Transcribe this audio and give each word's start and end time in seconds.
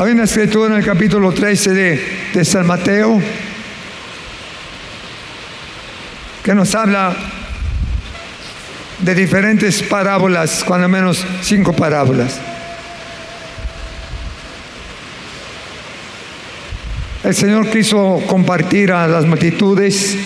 Hay 0.00 0.12
una 0.12 0.22
escritura 0.22 0.72
en 0.72 0.78
el 0.78 0.86
capítulo 0.86 1.32
13 1.32 1.74
de, 2.32 2.44
San 2.44 2.64
Mateo 2.68 3.20
que 6.40 6.54
nos 6.54 6.72
habla 6.76 7.16
de 9.00 9.14
diferentes 9.16 9.82
parábolas, 9.82 10.62
cuando 10.62 10.88
menos 10.88 11.26
cinco 11.42 11.72
parábolas. 11.72 12.38
El 17.24 17.34
Señor 17.34 17.68
quiso 17.68 18.22
compartir 18.28 18.92
a 18.92 19.08
las 19.08 19.26
multitudes 19.26 20.16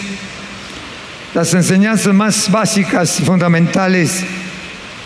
las 1.33 1.55
enseñanzas 1.55 2.13
más 2.13 2.51
básicas 2.51 3.21
y 3.21 3.25
fundamentales 3.25 4.23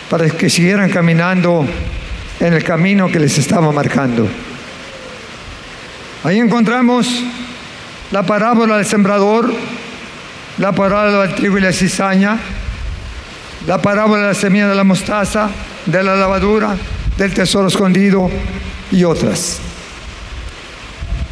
para 0.09 0.29
que 0.29 0.49
siguieran 0.49 0.89
caminando 0.89 1.65
en 2.41 2.53
el 2.53 2.65
camino 2.65 3.07
que 3.07 3.21
les 3.21 3.37
estaba 3.37 3.71
marcando. 3.71 4.27
Ahí 6.23 6.39
encontramos 6.39 7.07
la 8.11 8.23
parábola 8.23 8.77
del 8.77 8.85
sembrador, 8.85 9.53
la 10.57 10.71
parábola 10.71 11.27
del 11.27 11.35
trigo 11.35 11.57
y 11.57 11.61
la 11.61 11.71
cizaña, 11.71 12.39
la 13.67 13.81
parábola 13.81 14.23
de 14.23 14.27
la 14.29 14.33
semilla 14.33 14.67
de 14.67 14.75
la 14.75 14.83
mostaza, 14.83 15.49
de 15.85 16.03
la 16.03 16.15
lavadura, 16.15 16.75
del 17.17 17.33
tesoro 17.33 17.67
escondido 17.67 18.29
y 18.91 19.03
otras. 19.03 19.59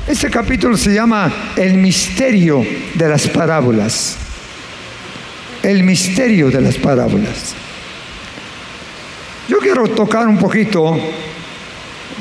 Este 0.07 0.29
capítulo 0.29 0.77
se 0.77 0.93
llama 0.93 1.31
El 1.55 1.77
misterio 1.77 2.63
de 2.93 3.09
las 3.09 3.27
parábolas. 3.27 4.17
El 5.63 5.83
misterio 5.83 6.51
de 6.51 6.61
las 6.61 6.75
parábolas. 6.75 7.55
Yo 9.47 9.57
quiero 9.57 9.87
tocar 9.87 10.27
un 10.27 10.37
poquito 10.37 10.95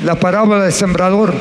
la 0.03 0.15
parábola 0.15 0.63
del 0.63 0.73
sembrador 0.73 1.35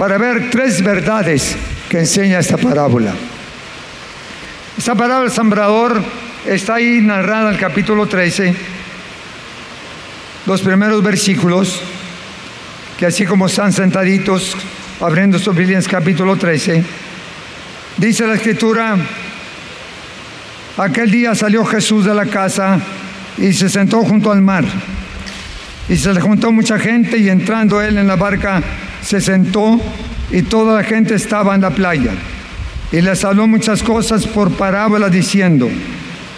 para 0.00 0.16
ver 0.16 0.48
tres 0.50 0.82
verdades 0.82 1.54
que 1.90 1.98
enseña 1.98 2.38
esta 2.38 2.56
parábola. 2.56 3.12
Esta 4.78 4.94
parábola 4.94 5.24
del 5.24 5.30
sembrador 5.30 6.02
está 6.46 6.76
ahí 6.76 7.02
narrada 7.02 7.48
en 7.48 7.54
el 7.56 7.60
capítulo 7.60 8.06
13, 8.06 8.54
los 10.46 10.62
primeros 10.62 11.02
versículos, 11.02 11.82
que 12.98 13.04
así 13.04 13.26
como 13.26 13.44
están 13.44 13.74
sentaditos 13.74 14.56
abriendo 15.02 15.38
su 15.38 15.52
Biblia 15.52 15.76
en 15.76 15.84
capítulo 15.84 16.34
13, 16.34 16.82
dice 17.98 18.26
la 18.26 18.36
escritura, 18.36 18.96
aquel 20.78 21.10
día 21.10 21.34
salió 21.34 21.62
Jesús 21.66 22.06
de 22.06 22.14
la 22.14 22.24
casa 22.24 22.80
y 23.36 23.52
se 23.52 23.68
sentó 23.68 23.98
junto 24.02 24.32
al 24.32 24.40
mar. 24.40 24.64
Y 25.90 25.96
se 25.98 26.14
le 26.14 26.22
juntó 26.22 26.50
mucha 26.52 26.78
gente 26.78 27.18
y 27.18 27.28
entrando 27.28 27.82
él 27.82 27.98
en 27.98 28.06
la 28.06 28.16
barca 28.16 28.62
se 29.02 29.20
sentó 29.20 29.80
y 30.30 30.42
toda 30.42 30.76
la 30.76 30.84
gente 30.84 31.14
estaba 31.14 31.54
en 31.54 31.62
la 31.62 31.70
playa. 31.70 32.12
Y 32.92 33.00
les 33.00 33.24
habló 33.24 33.46
muchas 33.46 33.82
cosas 33.82 34.26
por 34.26 34.50
parábola 34.52 35.08
diciendo, 35.08 35.68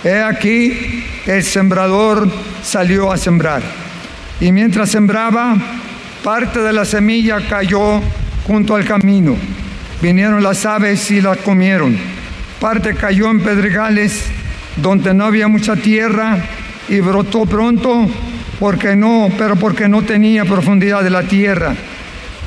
he 0.04 0.22
aquí 0.22 1.04
el 1.26 1.42
sembrador 1.42 2.30
salió 2.62 3.10
a 3.12 3.16
sembrar. 3.16 3.62
Y 4.40 4.52
mientras 4.52 4.90
sembraba, 4.90 5.56
parte 6.22 6.60
de 6.60 6.72
la 6.72 6.84
semilla 6.84 7.40
cayó 7.48 8.00
junto 8.46 8.74
al 8.74 8.84
camino. 8.84 9.36
Vinieron 10.00 10.42
las 10.42 10.66
aves 10.66 11.10
y 11.10 11.20
la 11.20 11.36
comieron. 11.36 11.96
Parte 12.60 12.94
cayó 12.94 13.30
en 13.30 13.40
pedregales 13.40 14.24
donde 14.76 15.14
no 15.14 15.24
había 15.24 15.48
mucha 15.48 15.76
tierra 15.76 16.38
y 16.88 17.00
brotó 17.00 17.46
pronto 17.46 18.08
porque 18.58 18.94
no, 18.96 19.28
pero 19.38 19.56
porque 19.56 19.88
no 19.88 20.02
tenía 20.02 20.44
profundidad 20.44 21.02
de 21.02 21.10
la 21.10 21.22
tierra 21.22 21.74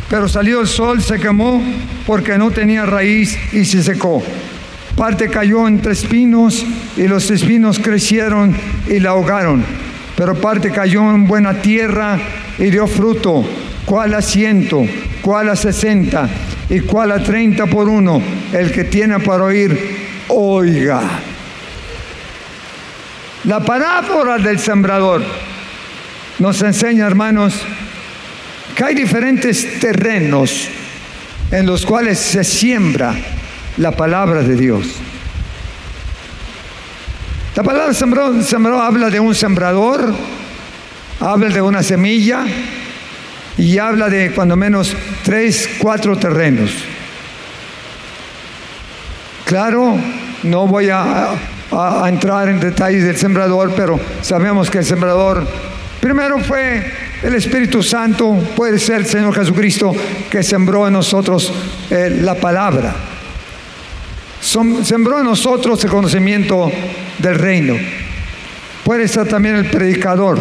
pero 0.09 0.27
salió 0.27 0.61
el 0.61 0.67
sol, 0.67 1.01
se 1.01 1.19
quemó 1.19 1.61
porque 2.05 2.38
no 2.38 2.51
tenía 2.51 2.85
raíz 2.85 3.38
y 3.53 3.66
se 3.66 3.83
secó. 3.83 4.23
Parte 4.95 5.29
cayó 5.29 5.67
entre 5.67 5.91
espinos 5.91 6.66
y 6.95 7.07
los 7.07 7.29
espinos 7.29 7.79
crecieron 7.79 8.55
y 8.88 8.99
la 8.99 9.09
ahogaron. 9.09 9.63
Pero 10.16 10.35
parte 10.35 10.71
cayó 10.71 11.01
en 11.13 11.27
buena 11.27 11.61
tierra 11.61 12.17
y 12.57 12.66
dio 12.66 12.88
fruto, 12.88 13.43
cual 13.85 14.13
a 14.13 14.21
ciento, 14.21 14.85
cual 15.21 15.49
a 15.49 15.55
sesenta 15.55 16.29
y 16.69 16.79
cual 16.79 17.11
a 17.11 17.22
treinta 17.22 17.66
por 17.66 17.89
uno. 17.89 18.22
El 18.53 18.72
que 18.72 18.85
tiene 18.85 19.19
para 19.19 19.43
oír, 19.43 19.77
oiga. 20.29 21.01
La 23.43 23.59
parábola 23.59 24.37
del 24.37 24.59
sembrador 24.59 25.22
nos 26.39 26.61
enseña, 26.61 27.05
hermanos, 27.05 27.61
que 28.75 28.83
hay 28.83 28.93
diferentes 28.93 29.79
terrenos 29.79 30.67
en 31.49 31.65
los 31.65 31.85
cuales 31.85 32.19
se 32.19 32.43
siembra 32.43 33.15
la 33.77 33.91
palabra 33.91 34.41
de 34.41 34.55
Dios. 34.55 34.85
La 37.55 37.63
palabra 37.63 37.93
sembrado, 37.93 38.81
habla 38.81 39.09
de 39.09 39.21
un 39.21 39.33
sembrador, 39.33 40.13
habla 41.21 41.47
de 41.47 41.61
una 41.61 41.81
semilla 41.83 42.45
y 43.57 43.77
habla 43.77 44.09
de 44.09 44.33
cuando 44.33 44.57
menos 44.57 44.93
tres, 45.23 45.69
cuatro 45.79 46.17
terrenos. 46.17 46.71
Claro, 49.45 49.97
no 50.43 50.67
voy 50.67 50.89
a 50.89 51.37
entrar 52.07 52.49
en 52.49 52.59
detalles 52.59 53.05
del 53.05 53.15
sembrador, 53.15 53.71
pero 53.73 53.97
sabemos 54.21 54.69
que 54.69 54.79
el 54.79 54.85
sembrador 54.85 55.47
primero 56.01 56.39
fue 56.39 57.04
el 57.23 57.35
Espíritu 57.35 57.81
Santo 57.81 58.33
puede 58.55 58.79
ser 58.79 58.97
el 58.97 59.05
Señor 59.05 59.33
Jesucristo 59.33 59.93
que 60.29 60.43
sembró 60.43 60.87
en 60.87 60.93
nosotros 60.93 61.51
eh, 61.89 62.19
la 62.21 62.35
palabra. 62.35 62.95
sembró 64.39 65.19
en 65.19 65.25
nosotros 65.25 65.83
el 65.83 65.89
conocimiento 65.89 66.71
del 67.19 67.35
reino. 67.35 67.75
Puede 68.83 69.07
ser 69.07 69.27
también 69.27 69.55
el 69.55 69.65
predicador, 69.65 70.39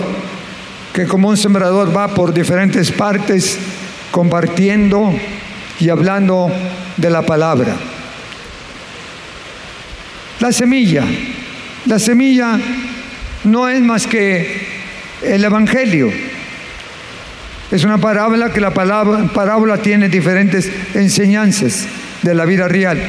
que 0.92 1.06
como 1.06 1.28
un 1.28 1.36
sembrador 1.36 1.96
va 1.96 2.08
por 2.08 2.34
diferentes 2.34 2.90
partes 2.92 3.58
compartiendo 4.10 5.12
y 5.80 5.88
hablando 5.88 6.50
de 6.96 7.10
la 7.10 7.22
palabra. 7.22 7.74
La 10.40 10.52
semilla. 10.52 11.04
La 11.86 11.98
semilla 11.98 12.58
no 13.44 13.68
es 13.68 13.80
más 13.80 14.06
que 14.06 14.66
el 15.22 15.44
Evangelio. 15.44 16.12
Es 17.74 17.82
una 17.82 17.98
parábola 17.98 18.52
que 18.52 18.60
la 18.60 18.70
parábola 18.72 19.78
tiene 19.78 20.08
diferentes 20.08 20.70
enseñanzas 20.94 21.86
de 22.22 22.32
la 22.32 22.44
vida 22.44 22.68
real. 22.68 23.02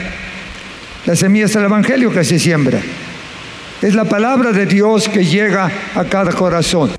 La 1.06 1.16
semilla 1.16 1.46
es 1.46 1.56
el 1.56 1.66
Evangelio 1.66 2.12
que 2.12 2.24
se 2.24 2.40
siembra. 2.40 2.80
Es 3.84 3.94
la 3.94 4.06
palabra 4.06 4.54
de 4.54 4.66
Dios 4.66 5.08
que 5.08 5.24
llega 5.24 5.70
a 5.94 6.06
cada 6.06 6.32
corazón. 6.32 6.90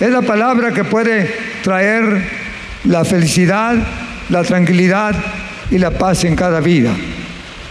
Es 0.00 0.08
la 0.08 0.22
palabra 0.22 0.72
que 0.72 0.84
puede 0.84 1.34
traer 1.62 2.22
la 2.84 3.04
felicidad, 3.04 3.74
la 4.30 4.42
tranquilidad 4.42 5.14
y 5.70 5.76
la 5.76 5.90
paz 5.90 6.24
en 6.24 6.34
cada 6.34 6.60
vida. 6.60 6.94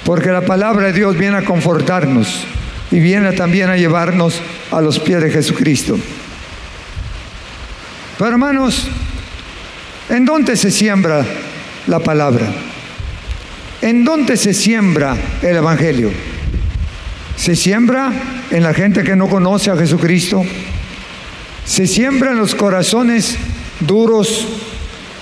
Porque 0.04 0.30
la 0.30 0.42
palabra 0.42 0.86
de 0.86 0.94
Dios 0.94 1.18
viene 1.18 1.38
a 1.38 1.46
confortarnos 1.46 2.46
y 2.92 3.00
viene 3.00 3.32
también 3.32 3.72
a 3.72 3.76
llevarnos 3.76 4.40
a 4.72 4.82
los 4.82 5.00
pies 5.00 5.20
de 5.24 5.32
Jesucristo. 5.32 5.98
Pero 8.18 8.32
hermanos, 8.32 8.88
¿en 10.10 10.24
dónde 10.24 10.56
se 10.56 10.72
siembra 10.72 11.26
la 11.88 12.00
palabra? 12.00 12.48
¿En 13.82 14.06
dónde 14.06 14.38
se 14.38 14.54
siembra 14.54 15.18
el 15.42 15.58
Evangelio? 15.58 16.12
¿Se 17.36 17.58
siembra 17.58 18.14
en 18.52 18.64
la 18.64 18.74
gente 18.74 19.04
que 19.04 19.18
no 19.18 19.28
conoce 19.28 19.70
a 19.70 19.76
Jesucristo? 19.76 20.46
¿Se 21.66 21.88
siembra 21.88 22.32
en 22.32 22.38
los 22.38 22.56
corazones 22.56 23.36
duros, 23.82 24.48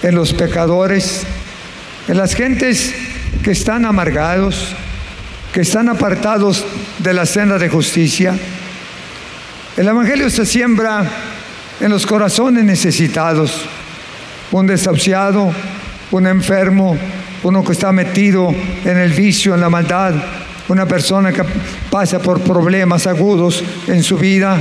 en 0.04 0.14
los 0.14 0.32
pecadores, 0.34 1.24
en 2.08 2.18
las 2.18 2.36
gentes 2.36 2.94
que 3.44 3.52
están 3.52 3.86
amargados, 3.86 4.76
que 5.52 5.62
están 5.62 5.90
apartados 5.90 6.64
de 7.00 7.14
la 7.14 7.26
senda 7.26 7.58
de 7.58 7.70
justicia? 7.70 8.38
El 9.78 9.88
Evangelio 9.88 10.30
se 10.30 10.46
siembra 10.46 11.33
en 11.80 11.90
los 11.90 12.06
corazones 12.06 12.64
necesitados, 12.64 13.62
un 14.52 14.68
desahuciado, 14.68 15.52
un 16.12 16.28
enfermo, 16.28 16.98
uno 17.44 17.64
que 17.64 17.74
está 17.74 17.92
metido 17.92 18.54
en 18.86 18.98
el 18.98 19.12
vicio, 19.12 19.54
en 19.56 19.62
la 19.62 19.70
maldad, 19.70 20.14
una 20.70 20.86
persona 20.86 21.32
que 21.32 21.44
pasa 21.90 22.20
por 22.20 22.42
problemas 22.42 23.06
agudos 23.08 23.64
en 23.88 24.04
su 24.04 24.18
vida, 24.18 24.58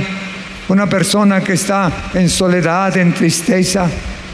una 0.67 0.87
persona 0.87 1.41
que 1.41 1.53
está 1.53 1.91
en 2.13 2.29
soledad, 2.29 2.95
en 2.97 3.13
tristeza, 3.13 3.87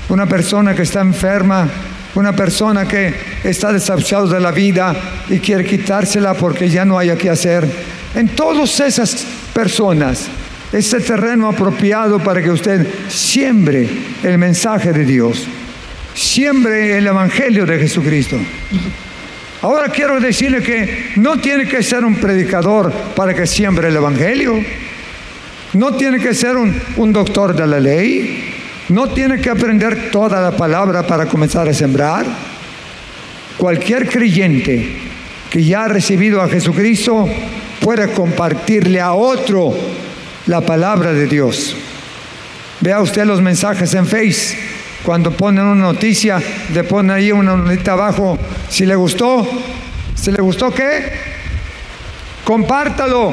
una 0.10 0.26
persona 0.26 0.74
que 0.74 0.84
está 0.84 1.02
enferma, 1.02 1.68
una 2.16 2.34
persona 2.34 2.88
que 2.88 3.14
está 3.44 3.72
desahuciado 3.72 4.28
de 4.28 4.40
la 4.40 4.52
vida 4.52 4.96
y 5.30 5.40
quiere 5.40 5.66
quitársela 5.66 6.34
porque 6.34 6.70
ya 6.70 6.86
no 6.86 6.98
hay 6.98 7.16
que 7.16 7.30
hacer. 7.30 7.70
En 8.16 8.30
todas 8.30 8.80
esas 8.80 9.26
personas, 9.54 10.28
este 10.72 11.00
terreno 11.00 11.50
apropiado 11.50 12.20
para 12.20 12.44
que 12.44 12.52
usted 12.52 12.86
siembre 13.08 13.88
el 14.24 14.38
mensaje 14.38 14.94
de 14.94 15.06
Dios, 15.06 15.48
siembre 16.14 16.98
el 16.98 17.08
Evangelio 17.08 17.66
de 17.66 17.80
Jesucristo. 17.80 18.38
Ahora 19.62 19.90
quiero 19.90 20.20
decirle 20.20 20.62
que 20.62 21.12
no 21.18 21.38
tiene 21.40 21.68
que 21.68 21.84
ser 21.84 22.06
un 22.06 22.16
predicador 22.16 22.92
para 23.16 23.34
que 23.34 23.46
siembre 23.46 23.90
el 23.90 23.96
Evangelio. 23.96 24.54
No 25.74 25.94
tiene 25.96 26.20
que 26.20 26.34
ser 26.34 26.56
un, 26.56 26.74
un 26.98 27.12
doctor 27.12 27.56
de 27.56 27.68
la 27.68 27.80
ley. 27.80 28.54
No 28.90 29.10
tiene 29.10 29.40
que 29.40 29.50
aprender 29.50 30.12
toda 30.12 30.42
la 30.42 30.52
palabra 30.52 31.06
para 31.06 31.26
comenzar 31.26 31.68
a 31.68 31.74
sembrar. 31.74 32.26
Cualquier 33.58 34.08
creyente 34.08 34.96
que 35.50 35.64
ya 35.64 35.84
ha 35.84 35.88
recibido 35.90 36.42
a 36.42 36.48
Jesucristo 36.48 37.28
puede 37.82 38.12
compartirle 38.14 39.02
a 39.02 39.14
otro 39.14 39.76
la 40.50 40.62
palabra 40.62 41.14
de 41.14 41.28
Dios. 41.28 41.76
Vea 42.82 43.00
usted 43.02 43.24
los 43.24 43.40
mensajes 43.40 43.94
en 43.94 44.08
Face. 44.08 44.58
Cuando 45.04 45.30
ponen 45.30 45.64
una 45.64 45.94
noticia, 45.94 46.42
le 46.74 46.84
ponen 46.84 47.12
ahí 47.12 47.32
una 47.32 47.56
notita 47.56 47.92
abajo. 47.92 48.36
Si 48.68 48.84
le 48.84 48.96
gustó, 48.96 49.48
si 50.16 50.32
le 50.32 50.42
gustó 50.42 50.72
qué, 50.72 51.14
compártalo. 52.44 53.32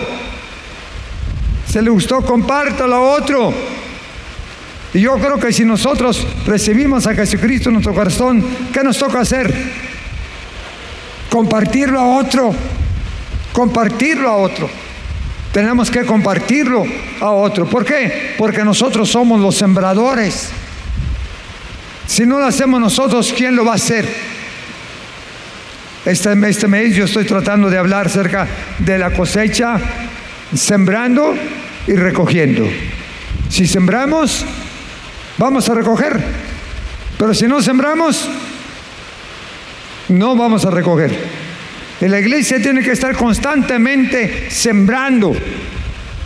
Si 1.66 1.80
le 1.80 1.88
gustó, 1.88 2.20
compártalo 2.20 2.96
a 2.96 3.00
otro. 3.00 3.54
Y 4.92 5.00
yo 5.00 5.14
creo 5.14 5.38
que 5.38 5.54
si 5.54 5.64
nosotros 5.64 6.26
recibimos 6.46 7.06
a 7.06 7.14
Jesucristo 7.14 7.70
en 7.70 7.76
nuestro 7.76 7.94
corazón, 7.94 8.44
¿qué 8.74 8.84
nos 8.84 8.98
toca 8.98 9.20
hacer? 9.20 9.52
Compartirlo 11.30 11.98
a 11.98 12.18
otro. 12.18 12.54
Compartirlo 13.54 14.28
a 14.28 14.36
otro. 14.36 14.68
Tenemos 15.56 15.90
que 15.90 16.04
compartirlo 16.04 16.84
a 17.18 17.30
otro. 17.30 17.64
¿Por 17.64 17.82
qué? 17.82 18.34
Porque 18.36 18.62
nosotros 18.62 19.08
somos 19.08 19.40
los 19.40 19.54
sembradores. 19.56 20.50
Si 22.06 22.26
no 22.26 22.38
lo 22.38 22.44
hacemos 22.44 22.78
nosotros, 22.78 23.32
¿quién 23.34 23.56
lo 23.56 23.64
va 23.64 23.72
a 23.72 23.76
hacer? 23.76 24.06
Este, 26.04 26.34
este 26.46 26.68
mes 26.68 26.94
yo 26.94 27.06
estoy 27.06 27.24
tratando 27.24 27.70
de 27.70 27.78
hablar 27.78 28.08
acerca 28.08 28.46
de 28.80 28.98
la 28.98 29.14
cosecha, 29.14 29.80
sembrando 30.54 31.34
y 31.86 31.94
recogiendo. 31.94 32.68
Si 33.48 33.66
sembramos, 33.66 34.44
vamos 35.38 35.70
a 35.70 35.74
recoger. 35.74 36.22
Pero 37.16 37.32
si 37.32 37.46
no 37.46 37.62
sembramos, 37.62 38.28
no 40.10 40.36
vamos 40.36 40.66
a 40.66 40.70
recoger. 40.70 41.35
La 42.00 42.20
iglesia 42.20 42.60
tiene 42.60 42.82
que 42.82 42.92
estar 42.92 43.16
constantemente 43.16 44.50
sembrando 44.50 45.34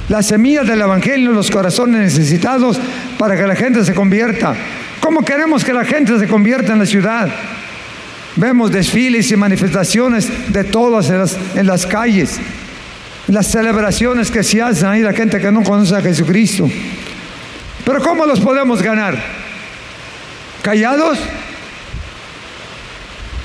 las 0.09 0.27
semillas 0.27 0.67
del 0.67 0.81
Evangelio 0.81 1.31
en 1.31 1.37
los 1.37 1.51
corazones 1.51 2.01
necesitados 2.01 2.81
para 3.17 3.37
que 3.37 3.47
la 3.47 3.55
gente 3.55 3.85
se 3.85 3.95
convierta. 3.95 4.57
¿Cómo 4.99 5.25
queremos 5.25 5.65
que 5.65 5.73
la 5.73 5.85
gente 5.85 6.19
se 6.19 6.27
convierta 6.27 6.73
en 6.73 6.81
la 6.81 6.87
ciudad? 6.87 7.29
Vemos 8.35 8.73
desfiles 8.73 9.31
y 9.31 9.37
manifestaciones 9.37 10.53
de 10.53 10.65
todas 10.65 11.09
en 11.11 11.19
las, 11.19 11.37
en 11.55 11.67
las 11.67 11.87
calles, 11.87 12.41
las 13.29 13.47
celebraciones 13.47 14.33
que 14.33 14.43
se 14.43 14.61
hacen 14.61 14.89
ahí, 14.89 15.03
la 15.03 15.13
gente 15.13 15.39
que 15.41 15.53
no 15.53 15.63
conoce 15.63 15.95
a 15.95 16.01
Jesucristo. 16.01 16.69
Pero 17.85 18.03
¿cómo 18.03 18.27
los 18.27 18.41
podemos 18.41 18.83
ganar? 18.83 19.17
¿Callados? 20.63 21.19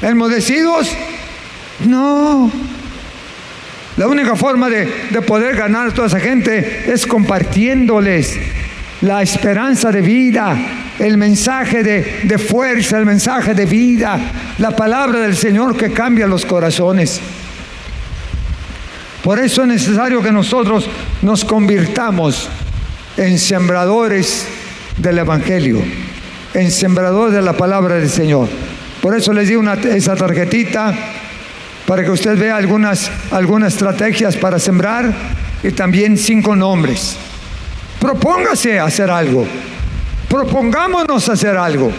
¿Enmudecidos? 0.01 0.89
No. 1.79 2.51
La 3.97 4.07
única 4.07 4.35
forma 4.35 4.69
de, 4.69 4.91
de, 5.09 5.21
poder 5.21 5.55
ganar 5.55 5.87
a 5.87 5.93
toda 5.93 6.07
esa 6.07 6.19
gente 6.19 6.91
es 6.91 7.05
compartiéndoles 7.05 8.37
la 9.01 9.21
esperanza 9.21 9.91
de 9.91 10.01
vida, 10.01 10.57
el 10.99 11.17
mensaje 11.17 11.81
de, 11.83 12.21
de, 12.23 12.37
fuerza, 12.37 12.97
el 12.97 13.05
mensaje 13.05 13.53
de 13.53 13.65
vida, 13.65 14.19
la 14.57 14.75
palabra 14.75 15.19
del 15.19 15.35
Señor 15.35 15.77
que 15.77 15.91
cambia 15.91 16.27
los 16.27 16.45
corazones. 16.45 17.21
Por 19.23 19.39
eso 19.39 19.61
es 19.61 19.67
necesario 19.67 20.21
que 20.21 20.31
nosotros 20.31 20.87
nos 21.21 21.45
convirtamos 21.45 22.49
en 23.17 23.39
sembradores 23.39 24.45
del 24.97 25.19
Evangelio, 25.19 25.81
en 26.53 26.69
sembradores 26.69 27.33
de 27.33 27.41
la 27.41 27.53
palabra 27.53 27.95
del 27.95 28.09
Señor. 28.09 28.49
Por 29.01 29.15
eso 29.15 29.33
les 29.33 29.47
di 29.47 29.55
una, 29.55 29.73
esa 29.73 30.15
tarjetita 30.15 30.93
para 31.85 32.03
que 32.03 32.11
usted 32.11 32.37
vea 32.37 32.57
algunas, 32.57 33.11
algunas 33.31 33.73
estrategias 33.73 34.35
para 34.35 34.59
sembrar 34.59 35.13
y 35.63 35.71
también 35.71 36.17
cinco 36.17 36.55
nombres. 36.55 37.17
Propóngase 37.99 38.79
a 38.79 38.85
hacer 38.85 39.09
algo. 39.09 39.45
Propongámonos 40.29 41.29
hacer 41.29 41.57
algo. 41.57 41.91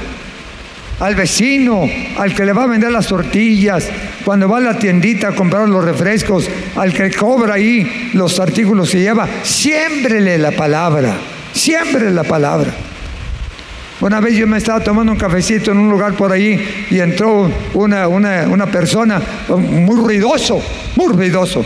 Al 0.99 1.15
vecino, 1.15 1.83
al 2.19 2.35
que 2.35 2.47
le 2.47 2.53
va 2.53 2.65
a 2.65 2.67
vender 2.67 2.91
las 2.91 3.07
tortillas, 3.07 3.89
cuando 4.25 4.49
va 4.49 4.59
a 4.59 4.61
la 4.61 4.79
tiendita 4.79 5.29
a 5.29 5.35
comprar 5.35 5.69
los 5.69 5.85
refrescos, 5.85 6.49
al 6.75 6.93
que 6.93 7.11
cobra 7.11 7.55
ahí 7.55 8.11
los 8.15 8.41
artículos 8.41 8.91
que 8.91 9.01
lleva, 9.01 9.29
siémbrele 9.43 10.39
la 10.39 10.53
palabra, 10.53 11.15
siémbrele 11.53 12.13
la 12.13 12.25
palabra. 12.25 12.86
Una 14.01 14.21
vez 14.21 14.37
yo 14.37 14.47
me 14.47 14.59
estaba 14.59 14.81
tomando 14.81 15.13
un 15.13 15.19
cafecito 15.19 15.73
en 15.73 15.79
un 15.79 15.91
lugar 15.91 16.13
por 16.15 16.31
ahí 16.31 16.87
y 16.91 17.01
entró 17.01 17.51
una, 17.73 18.09
una, 18.09 18.43
una 18.49 18.67
persona 18.67 19.21
muy 19.49 19.97
ruidoso, 19.97 20.63
muy 20.97 21.15
ruidoso. 21.15 21.65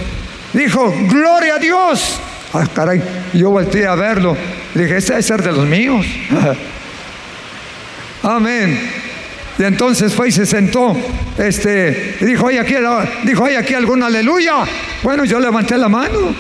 Dijo, 0.53 0.93
gloria 1.09 1.57
a 1.57 1.59
Dios. 1.59 2.21
Ah, 2.53 2.67
caray, 2.73 3.03
yo 3.35 3.51
volteé 3.51 3.87
a 3.87 3.95
verlo. 3.95 4.37
dije, 4.75 4.97
ese 4.97 5.13
debe 5.13 5.23
ser 5.23 5.43
de 5.43 5.53
los 5.53 5.67
míos. 5.67 6.07
Amén. 8.23 8.79
Y 9.59 9.65
entonces 9.65 10.15
fue 10.15 10.29
y 10.29 10.33
se 10.33 10.47
sentó. 10.47 10.97
Este, 11.37 12.17
y 12.21 12.25
dijo, 12.25 12.47
¿hay 12.47 12.59
aquí, 12.59 12.75
dijo, 13.25 13.45
¿hay 13.45 13.57
aquí 13.57 13.75
algún 13.75 14.03
aleluya? 14.03 14.65
Bueno, 15.03 15.25
yo 15.25 15.41
levanté 15.41 15.77
la 15.77 15.89
mano. 15.89 16.35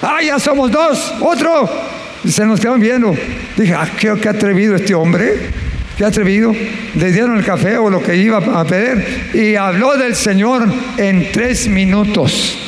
Ah, 0.00 0.18
ya 0.22 0.38
somos 0.38 0.70
dos. 0.70 1.12
Otro. 1.20 1.91
Se 2.28 2.44
nos 2.46 2.60
quedan 2.60 2.80
viendo. 2.80 3.14
Dije, 3.56 3.74
ah, 3.74 3.88
qué, 3.98 4.14
qué 4.20 4.28
atrevido 4.28 4.76
este 4.76 4.94
hombre. 4.94 5.50
Qué 5.96 6.04
atrevido. 6.04 6.54
Le 6.94 7.12
dieron 7.12 7.36
el 7.36 7.44
café 7.44 7.78
o 7.78 7.90
lo 7.90 8.02
que 8.02 8.16
iba 8.16 8.38
a 8.38 8.64
pedir. 8.64 9.30
Y 9.34 9.56
habló 9.56 9.96
del 9.96 10.14
Señor 10.14 10.66
en 10.96 11.32
tres 11.32 11.68
minutos 11.68 12.58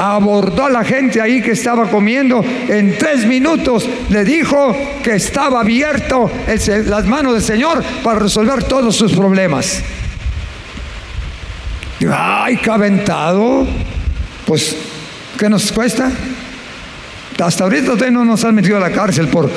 abordó 0.00 0.64
a 0.64 0.70
la 0.70 0.82
gente 0.82 1.20
ahí 1.20 1.42
que 1.42 1.52
estaba 1.52 1.88
comiendo. 1.90 2.42
En 2.68 2.96
tres 2.96 3.26
minutos 3.26 3.86
le 4.08 4.24
dijo 4.24 4.74
que 5.02 5.16
estaba 5.16 5.60
abierto 5.60 6.30
las 6.86 7.04
manos 7.06 7.34
del 7.34 7.42
Señor 7.42 7.84
para 8.02 8.18
resolver 8.18 8.64
todos 8.64 8.96
sus 8.96 9.12
problemas. 9.12 9.82
ay, 12.10 12.56
qué 12.56 12.70
aventado. 12.70 13.66
Pues, 14.46 14.74
¿qué 15.38 15.50
nos 15.50 15.70
cuesta? 15.70 16.10
Hasta 17.42 17.64
ahorita 17.64 17.92
usted 17.92 18.10
no 18.10 18.24
nos 18.24 18.44
han 18.44 18.54
metido 18.54 18.76
a 18.76 18.80
la 18.80 18.90
cárcel 18.90 19.28
por 19.28 19.50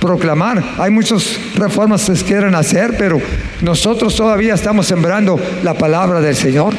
proclamar. 0.00 0.62
Hay 0.78 0.90
muchas 0.90 1.38
reformas 1.54 2.04
que 2.04 2.14
se 2.14 2.24
quieren 2.24 2.54
hacer, 2.54 2.94
pero 2.96 3.20
nosotros 3.60 4.14
todavía 4.14 4.54
estamos 4.54 4.86
sembrando 4.86 5.40
la 5.62 5.74
palabra 5.74 6.20
del 6.20 6.36
Señor. 6.36 6.74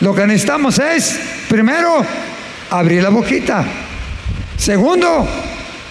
Lo 0.00 0.14
que 0.14 0.26
necesitamos 0.26 0.78
es, 0.78 1.18
primero, 1.48 2.04
abrir 2.70 3.02
la 3.02 3.10
boquita. 3.10 3.64
Segundo, 4.56 5.26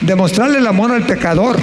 demostrarle 0.02 0.58
el 0.58 0.68
amor 0.68 0.92
al 0.92 1.04
pecador. 1.04 1.58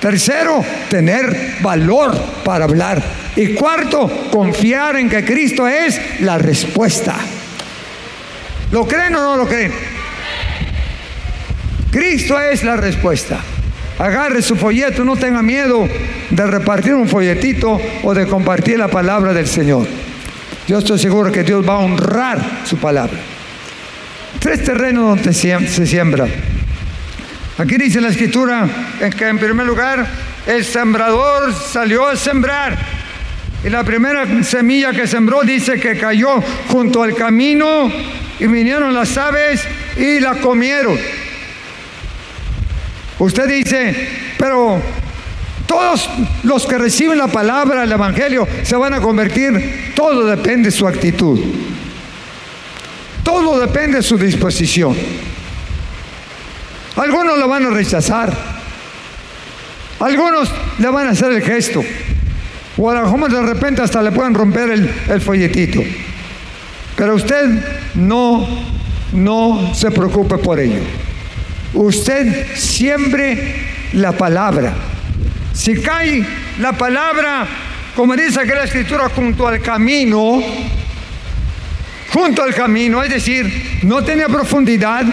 Tercero, 0.00 0.64
tener 0.88 1.56
valor 1.60 2.16
para 2.44 2.64
hablar. 2.64 3.02
Y 3.36 3.48
cuarto, 3.54 4.10
confiar 4.30 4.96
en 4.96 5.08
que 5.08 5.24
Cristo 5.24 5.68
es 5.68 6.00
la 6.20 6.38
respuesta. 6.38 7.14
¿Lo 8.72 8.86
creen 8.86 9.14
o 9.14 9.20
no 9.20 9.36
lo 9.36 9.46
creen? 9.46 9.97
Cristo 11.90 12.38
es 12.38 12.64
la 12.64 12.76
respuesta. 12.76 13.38
Agarre 13.98 14.42
su 14.42 14.54
folleto, 14.54 15.04
no 15.04 15.16
tenga 15.16 15.42
miedo 15.42 15.88
de 16.30 16.46
repartir 16.46 16.94
un 16.94 17.08
folletito 17.08 17.80
o 18.02 18.14
de 18.14 18.26
compartir 18.26 18.78
la 18.78 18.88
palabra 18.88 19.32
del 19.32 19.46
Señor. 19.46 19.86
Yo 20.68 20.78
estoy 20.78 20.98
seguro 20.98 21.32
que 21.32 21.42
Dios 21.42 21.66
va 21.66 21.74
a 21.74 21.78
honrar 21.78 22.60
su 22.64 22.76
palabra. 22.76 23.18
Tres 24.38 24.62
terrenos 24.62 25.16
donde 25.16 25.32
se 25.32 25.86
siembra. 25.86 26.26
Aquí 27.56 27.76
dice 27.76 28.00
la 28.00 28.08
escritura 28.08 28.68
en 29.00 29.10
que 29.10 29.26
en 29.26 29.38
primer 29.38 29.66
lugar 29.66 30.06
el 30.46 30.64
sembrador 30.64 31.52
salió 31.54 32.06
a 32.06 32.14
sembrar. 32.14 32.78
Y 33.64 33.70
la 33.70 33.82
primera 33.82 34.44
semilla 34.44 34.92
que 34.92 35.08
sembró 35.08 35.42
dice 35.42 35.80
que 35.80 35.98
cayó 35.98 36.40
junto 36.68 37.02
al 37.02 37.16
camino 37.16 37.90
y 38.38 38.46
vinieron 38.46 38.94
las 38.94 39.16
aves 39.16 39.66
y 39.96 40.20
la 40.20 40.36
comieron. 40.36 40.96
Usted 43.18 43.48
dice, 43.48 44.08
pero 44.38 44.80
todos 45.66 46.08
los 46.44 46.66
que 46.66 46.78
reciben 46.78 47.18
la 47.18 47.28
palabra, 47.28 47.82
el 47.84 47.92
Evangelio, 47.92 48.46
se 48.62 48.76
van 48.76 48.94
a 48.94 49.00
convertir. 49.00 49.92
Todo 49.94 50.24
depende 50.24 50.70
de 50.70 50.76
su 50.76 50.86
actitud. 50.86 51.38
Todo 53.22 53.60
depende 53.60 53.98
de 53.98 54.02
su 54.02 54.16
disposición. 54.16 54.96
Algunos 56.96 57.38
lo 57.38 57.48
van 57.48 57.66
a 57.66 57.70
rechazar. 57.70 58.32
Algunos 60.00 60.50
le 60.78 60.88
van 60.88 61.08
a 61.08 61.10
hacer 61.10 61.32
el 61.32 61.42
gesto. 61.42 61.84
O 62.76 62.90
a 62.90 62.94
lo 62.94 63.02
mejor 63.02 63.30
de 63.30 63.42
repente 63.42 63.82
hasta 63.82 64.00
le 64.00 64.12
pueden 64.12 64.34
romper 64.34 64.70
el, 64.70 64.90
el 65.08 65.20
folletito. 65.20 65.82
Pero 66.96 67.16
usted 67.16 67.44
no, 67.94 68.48
no 69.12 69.74
se 69.74 69.90
preocupe 69.90 70.38
por 70.38 70.60
ello. 70.60 70.80
Usted 71.74 72.56
siempre 72.56 73.54
la 73.92 74.12
palabra. 74.12 74.72
Si 75.52 75.80
cae 75.80 76.24
la 76.60 76.72
palabra, 76.72 77.46
como 77.94 78.14
dice 78.16 78.40
aquí 78.40 78.50
la 78.50 78.64
escritura, 78.64 79.08
junto 79.08 79.46
al 79.46 79.60
camino, 79.60 80.40
junto 82.12 82.42
al 82.42 82.54
camino, 82.54 83.02
es 83.02 83.10
decir, 83.10 83.80
no 83.82 84.02
tenía 84.02 84.28
profundidad, 84.28 85.04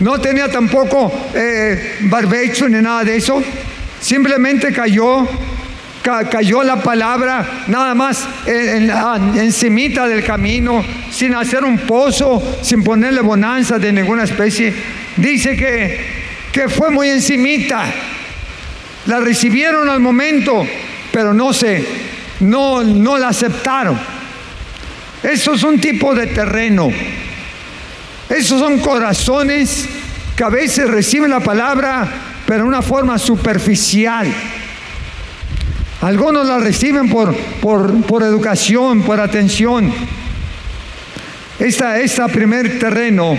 no 0.00 0.20
tenía 0.20 0.50
tampoco 0.50 1.12
eh, 1.34 1.96
barbecho 2.02 2.68
ni 2.68 2.80
nada 2.80 3.04
de 3.04 3.16
eso. 3.16 3.42
Simplemente 4.00 4.72
cayó, 4.72 5.26
cayó 6.30 6.62
la 6.62 6.76
palabra 6.76 7.64
nada 7.66 7.94
más 7.94 8.28
en, 8.46 8.90
encimita 9.36 10.06
del 10.06 10.22
camino, 10.22 10.84
sin 11.10 11.34
hacer 11.34 11.64
un 11.64 11.78
pozo, 11.78 12.60
sin 12.62 12.84
ponerle 12.84 13.20
bonanza 13.20 13.78
de 13.78 13.92
ninguna 13.92 14.24
especie. 14.24 14.72
Dice 15.18 15.56
que, 15.56 16.00
que 16.52 16.68
fue 16.68 16.90
muy 16.90 17.08
encimita. 17.08 17.84
La 19.06 19.20
recibieron 19.20 19.88
al 19.88 20.00
momento, 20.00 20.66
pero 21.12 21.32
no 21.32 21.52
se, 21.52 21.86
no, 22.40 22.82
no 22.82 23.18
la 23.18 23.28
aceptaron. 23.28 23.98
Eso 25.22 25.54
es 25.54 25.62
un 25.62 25.80
tipo 25.80 26.14
de 26.14 26.28
terreno 26.28 26.90
esos 28.28 28.60
son 28.60 28.78
corazones 28.80 29.88
que 30.36 30.44
a 30.44 30.50
veces 30.50 30.88
reciben 30.88 31.30
la 31.30 31.40
palabra, 31.40 32.06
pero 32.46 32.62
de 32.62 32.68
una 32.68 32.82
forma 32.82 33.18
superficial. 33.18 34.26
Algunos 36.02 36.46
la 36.46 36.58
reciben 36.58 37.08
por, 37.08 37.34
por, 37.34 38.22
educación, 38.22 39.02
por 39.02 39.18
atención. 39.18 39.92
Esta, 41.58 41.98
este 41.98 42.22
primer 42.28 42.78
terreno 42.78 43.36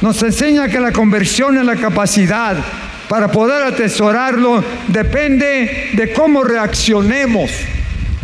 nos 0.00 0.22
enseña 0.22 0.68
que 0.68 0.80
la 0.80 0.92
conversión 0.92 1.58
en 1.58 1.66
la 1.66 1.76
capacidad 1.76 2.56
para 3.08 3.28
poder 3.28 3.64
atesorarlo 3.64 4.62
depende 4.88 5.90
de 5.94 6.12
cómo 6.12 6.44
reaccionemos 6.44 7.50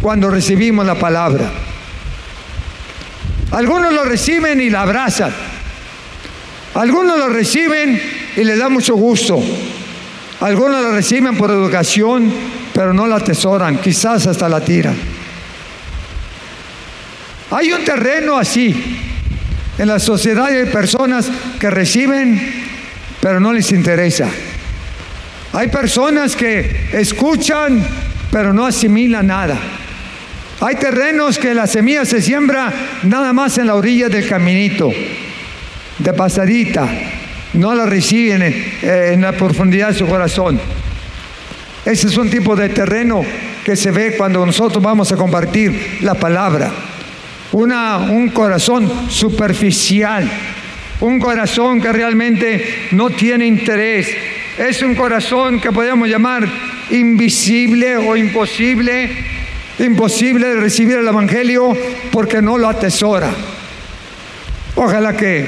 cuando 0.00 0.30
recibimos 0.30 0.86
la 0.86 0.94
palabra. 0.94 1.50
Algunos 3.50 3.92
lo 3.92 4.04
reciben 4.04 4.60
y 4.60 4.70
la 4.70 4.82
abrazan. 4.82 5.32
Algunos 6.74 7.18
lo 7.18 7.28
reciben 7.28 8.00
y 8.36 8.44
les 8.44 8.58
da 8.58 8.68
mucho 8.68 8.94
gusto. 8.94 9.42
Algunos 10.40 10.82
lo 10.82 10.92
reciben 10.92 11.36
por 11.36 11.50
educación, 11.50 12.32
pero 12.72 12.92
no 12.92 13.06
la 13.06 13.16
atesoran, 13.16 13.78
quizás 13.78 14.26
hasta 14.26 14.48
la 14.48 14.60
tiran. 14.60 14.96
Hay 17.50 17.72
un 17.72 17.84
terreno 17.84 18.36
así 18.36 19.03
en 19.78 19.88
la 19.88 19.98
sociedad 19.98 20.46
hay 20.46 20.66
personas 20.66 21.30
que 21.58 21.70
reciben, 21.70 22.40
pero 23.20 23.40
no 23.40 23.52
les 23.52 23.72
interesa. 23.72 24.28
Hay 25.52 25.68
personas 25.68 26.36
que 26.36 26.88
escuchan, 26.92 27.84
pero 28.30 28.52
no 28.52 28.66
asimilan 28.66 29.26
nada. 29.26 29.56
Hay 30.60 30.76
terrenos 30.76 31.38
que 31.38 31.54
la 31.54 31.66
semilla 31.66 32.04
se 32.04 32.22
siembra 32.22 32.72
nada 33.02 33.32
más 33.32 33.58
en 33.58 33.66
la 33.66 33.74
orilla 33.74 34.08
del 34.08 34.28
caminito 34.28 34.90
de 35.98 36.12
pasadita, 36.12 36.88
no 37.54 37.74
la 37.74 37.86
reciben 37.86 38.42
en, 38.82 39.20
la 39.20 39.32
profundidad 39.32 39.88
de 39.88 39.98
su 39.98 40.06
corazón. 40.06 40.60
Ese 41.84 42.08
es 42.08 42.16
un 42.16 42.30
tipo 42.30 42.56
de 42.56 42.68
terreno 42.70 43.22
que 43.64 43.76
se 43.76 43.90
ve 43.90 44.14
cuando 44.16 44.44
nosotros 44.44 44.82
vamos 44.82 45.12
a 45.12 45.16
compartir 45.16 45.98
la 46.00 46.14
palabra. 46.14 46.70
Una, 47.54 47.98
un 47.98 48.30
corazón 48.30 48.90
superficial, 49.08 50.28
un 50.98 51.20
corazón 51.20 51.80
que 51.80 51.92
realmente 51.92 52.88
no 52.90 53.10
tiene 53.10 53.46
interés. 53.46 54.08
Es 54.58 54.82
un 54.82 54.96
corazón 54.96 55.60
que 55.60 55.70
podemos 55.70 56.08
llamar 56.08 56.48
invisible 56.90 57.96
o 57.96 58.16
imposible, 58.16 59.08
imposible 59.78 60.48
de 60.48 60.56
recibir 60.56 60.96
el 60.96 61.06
Evangelio 61.06 61.72
porque 62.10 62.42
no 62.42 62.58
lo 62.58 62.68
atesora. 62.68 63.30
Ojalá 64.74 65.16
que 65.16 65.46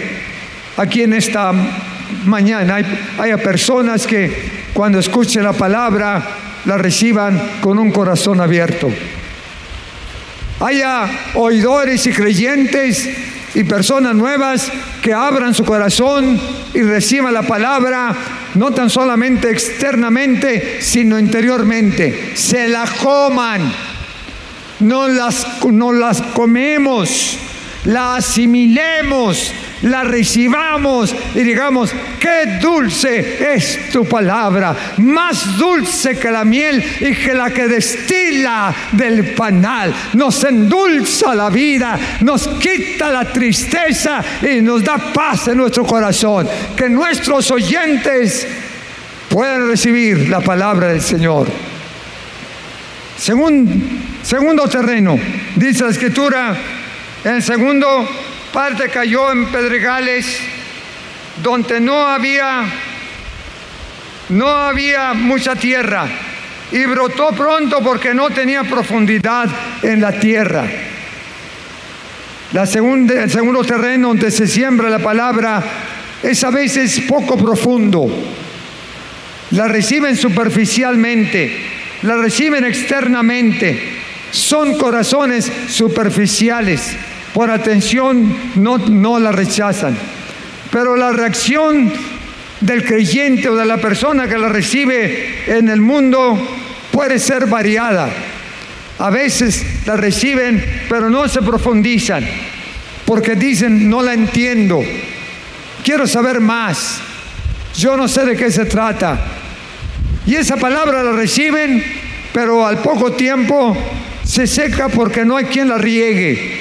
aquí 0.76 1.02
en 1.02 1.12
esta 1.12 1.52
mañana 2.24 2.76
hay, 3.18 3.36
personas 3.42 4.06
que 4.06 4.32
cuando 4.72 5.00
escuchen 5.00 5.42
la 5.42 5.54
palabra 5.54 6.24
la 6.66 6.78
reciban 6.78 7.58
con 7.60 7.80
un 7.80 7.90
corazón 7.90 8.40
abierto. 8.40 8.92
Haya 10.60 11.08
oidores 11.34 12.06
y 12.06 12.12
creyentes 12.12 13.08
y 13.54 13.64
personas 13.64 14.14
nuevas 14.14 14.70
que 15.02 15.12
abran 15.12 15.54
su 15.54 15.64
corazón 15.64 16.40
y 16.74 16.82
reciban 16.82 17.34
la 17.34 17.42
palabra, 17.42 18.14
no 18.54 18.70
tan 18.72 18.90
solamente 18.90 19.50
externamente, 19.50 20.78
sino 20.80 21.18
interiormente. 21.18 22.32
Se 22.34 22.68
la 22.68 22.84
coman, 23.02 23.72
no 24.80 25.08
las, 25.08 25.64
no 25.64 25.92
las 25.92 26.22
comemos, 26.22 27.38
la 27.84 28.16
asimilemos 28.16 29.52
la 29.82 30.04
recibamos 30.04 31.14
y 31.34 31.40
digamos, 31.40 31.92
qué 32.18 32.58
dulce 32.60 33.54
es 33.54 33.90
tu 33.90 34.04
palabra, 34.06 34.74
más 34.98 35.58
dulce 35.58 36.18
que 36.18 36.30
la 36.30 36.44
miel 36.44 36.82
y 37.00 37.14
que 37.14 37.34
la 37.34 37.50
que 37.50 37.68
destila 37.68 38.74
del 38.92 39.34
panal. 39.34 39.94
Nos 40.14 40.42
endulza 40.44 41.34
la 41.34 41.50
vida, 41.50 41.98
nos 42.20 42.48
quita 42.48 43.10
la 43.10 43.24
tristeza 43.30 44.24
y 44.42 44.60
nos 44.62 44.82
da 44.82 44.96
paz 45.12 45.48
en 45.48 45.58
nuestro 45.58 45.84
corazón. 45.84 46.48
Que 46.76 46.88
nuestros 46.88 47.50
oyentes 47.50 48.46
puedan 49.28 49.68
recibir 49.68 50.28
la 50.28 50.40
palabra 50.40 50.88
del 50.88 51.02
Señor. 51.02 51.46
segundo 53.18 54.68
terreno, 54.68 55.18
dice 55.54 55.84
la 55.84 55.90
escritura, 55.90 56.56
en 57.24 57.42
segundo 57.42 58.08
parte 58.56 58.88
cayó 58.88 59.30
en 59.32 59.44
pedregales 59.48 60.38
donde 61.42 61.78
no 61.78 62.06
había 62.06 62.64
no 64.30 64.48
había 64.48 65.12
mucha 65.12 65.54
tierra 65.54 66.08
y 66.72 66.86
brotó 66.86 67.32
pronto 67.32 67.80
porque 67.82 68.14
no 68.14 68.30
tenía 68.30 68.64
profundidad 68.64 69.50
en 69.82 70.00
la 70.00 70.18
tierra. 70.18 70.64
La 72.54 72.64
segunda, 72.64 73.24
el 73.24 73.30
segundo 73.30 73.62
terreno 73.62 74.08
donde 74.08 74.30
se 74.30 74.46
siembra 74.46 74.88
la 74.88 75.00
palabra 75.00 75.62
es 76.22 76.42
a 76.42 76.48
veces 76.48 77.00
poco 77.00 77.36
profundo. 77.36 78.08
La 79.50 79.68
reciben 79.68 80.16
superficialmente, 80.16 81.54
la 82.04 82.16
reciben 82.16 82.64
externamente. 82.64 83.96
Son 84.30 84.78
corazones 84.78 85.52
superficiales 85.68 86.96
por 87.36 87.50
atención 87.50 88.34
no, 88.54 88.78
no 88.78 89.18
la 89.18 89.30
rechazan. 89.30 89.94
Pero 90.72 90.96
la 90.96 91.12
reacción 91.12 91.92
del 92.62 92.82
creyente 92.82 93.50
o 93.50 93.54
de 93.54 93.66
la 93.66 93.76
persona 93.76 94.26
que 94.26 94.38
la 94.38 94.48
recibe 94.48 95.44
en 95.46 95.68
el 95.68 95.82
mundo 95.82 96.38
puede 96.90 97.18
ser 97.18 97.44
variada. 97.44 98.08
A 99.00 99.10
veces 99.10 99.62
la 99.84 99.98
reciben, 99.98 100.64
pero 100.88 101.10
no 101.10 101.28
se 101.28 101.42
profundizan, 101.42 102.26
porque 103.04 103.34
dicen, 103.34 103.90
no 103.90 104.00
la 104.00 104.14
entiendo, 104.14 104.82
quiero 105.84 106.06
saber 106.06 106.40
más, 106.40 107.00
yo 107.76 107.98
no 107.98 108.08
sé 108.08 108.24
de 108.24 108.34
qué 108.34 108.50
se 108.50 108.64
trata. 108.64 109.18
Y 110.24 110.36
esa 110.36 110.56
palabra 110.56 111.02
la 111.02 111.12
reciben, 111.12 111.84
pero 112.32 112.66
al 112.66 112.78
poco 112.78 113.12
tiempo 113.12 113.76
se 114.24 114.46
seca 114.46 114.88
porque 114.88 115.26
no 115.26 115.36
hay 115.36 115.44
quien 115.44 115.68
la 115.68 115.76
riegue 115.76 116.55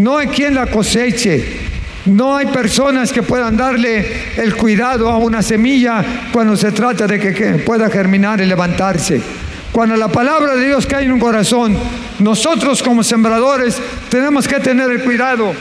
no 0.00 0.18
hay 0.18 0.28
quien 0.28 0.54
la 0.54 0.66
coseche, 0.66 1.68
No 2.06 2.34
hay 2.34 2.46
personas 2.46 3.12
que 3.12 3.22
puedan 3.22 3.58
darle 3.58 4.06
el 4.36 4.56
cuidado 4.56 5.10
a 5.10 5.18
una 5.18 5.42
semilla 5.42 6.02
cuando 6.32 6.56
se 6.56 6.72
trata 6.72 7.06
de 7.06 7.20
que, 7.20 7.62
pueda 7.64 7.90
germinar 7.90 8.40
y 8.40 8.46
levantarse. 8.46 9.20
Cuando 9.70 9.96
la 9.96 10.08
palabra 10.08 10.56
de 10.56 10.66
Dios 10.66 10.86
cae 10.86 11.04
en 11.04 11.12
un 11.12 11.20
corazón, 11.20 11.76
nosotros 12.18 12.82
como 12.82 13.02
sembradores 13.02 13.76
tenemos 14.08 14.48
que 14.48 14.60
tener 14.60 14.90
el 14.90 15.04
cuidado 15.04 15.52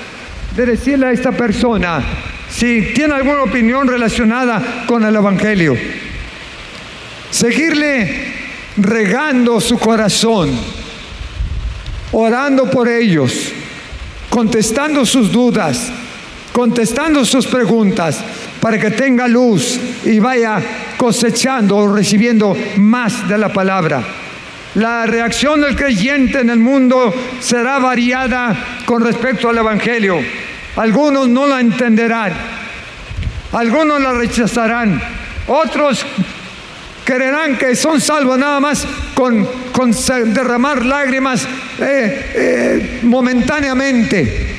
de 0.55 0.65
decirle 0.65 1.07
a 1.07 1.11
esta 1.11 1.33
persona 1.33 2.01
si 2.49 2.93
tiene 2.95 3.15
alguna 3.15 3.43
opinión 3.43 3.87
relacionada 3.87 4.85
con 4.87 5.03
el 5.03 5.15
Evangelio. 5.15 5.77
Seguirle 7.29 8.33
regando 8.77 9.59
su 9.59 9.77
corazón, 9.77 10.51
orando 12.13 12.71
por 12.71 12.87
ellos, 12.87 13.53
contestando 14.29 15.05
sus 15.05 15.31
dudas, 15.31 15.91
contestando 16.53 17.25
sus 17.25 17.47
preguntas 17.47 18.19
para 18.59 18.79
que 18.79 18.91
tenga 18.91 19.27
luz 19.27 19.79
y 20.05 20.19
vaya 20.19 20.61
cosechando 20.97 21.77
o 21.77 21.93
recibiendo 21.93 22.55
más 22.77 23.27
de 23.27 23.37
la 23.37 23.51
palabra. 23.51 24.03
La 24.75 25.05
reacción 25.05 25.61
del 25.61 25.75
creyente 25.75 26.41
en 26.41 26.49
el 26.49 26.59
mundo 26.59 27.13
será 27.39 27.79
variada 27.79 28.55
con 28.85 29.03
respecto 29.03 29.49
al 29.49 29.57
Evangelio. 29.57 30.19
Algunos 30.75 31.27
no 31.27 31.47
la 31.47 31.59
entenderán, 31.59 32.33
algunos 33.51 33.99
la 33.99 34.13
rechazarán, 34.13 35.01
otros 35.47 36.05
creerán 37.09 37.57
que 37.57 37.75
son 37.75 37.99
salvos 37.99 38.37
nada 38.37 38.59
más 38.59 38.85
con, 39.15 39.47
derramar 40.31 40.85
lágrimas 40.85 41.43
eh, 41.79 42.31
eh, 42.35 42.99
momentáneamente. 43.01 44.57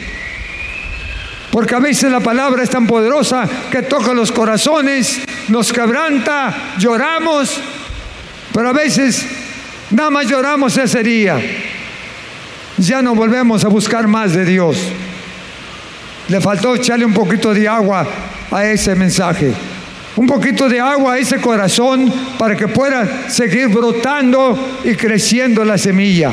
Porque 1.53 1.77
a 1.77 1.79
veces 1.79 2.11
la 2.11 2.19
palabra 2.19 2.65
es 2.65 2.71
tan 2.71 2.89
poderosa 2.89 3.49
que 3.71 3.83
toca 3.83 4.13
los 4.15 4.33
corazones, 4.33 5.21
nos 5.47 5.73
quebranta, 5.73 6.75
lloramos, 6.79 7.57
pero 8.53 8.71
a 8.71 8.73
veces 8.73 9.25
nada 9.93 10.11
más 10.11 10.27
lloramos 10.27 10.77
ese 10.77 11.05
día. 11.05 11.41
Ya 12.79 13.01
no 13.01 13.15
volvemos 13.15 13.65
a 13.65 13.69
buscar 13.69 14.09
más 14.09 14.33
de 14.33 14.45
Dios. 14.45 14.77
Le 16.27 16.41
faltó 16.41 16.75
echarle 16.75 17.05
un 17.05 17.15
poquito 17.15 17.55
de 17.55 17.69
agua 17.69 18.07
a 18.51 18.65
ese 18.65 18.97
mensaje. 18.97 19.55
Un 20.17 20.27
poquito 20.27 20.69
de 20.69 20.81
agua 20.81 21.15
a 21.15 21.19
ese 21.19 21.41
corazón 21.41 22.13
para 22.39 22.57
que 22.57 22.69
pueda 22.69 23.29
seguir 23.29 23.69
brotando 23.69 24.81
y 24.85 24.95
creciendo 24.95 25.65
la 25.65 25.79
semilla. 25.79 26.33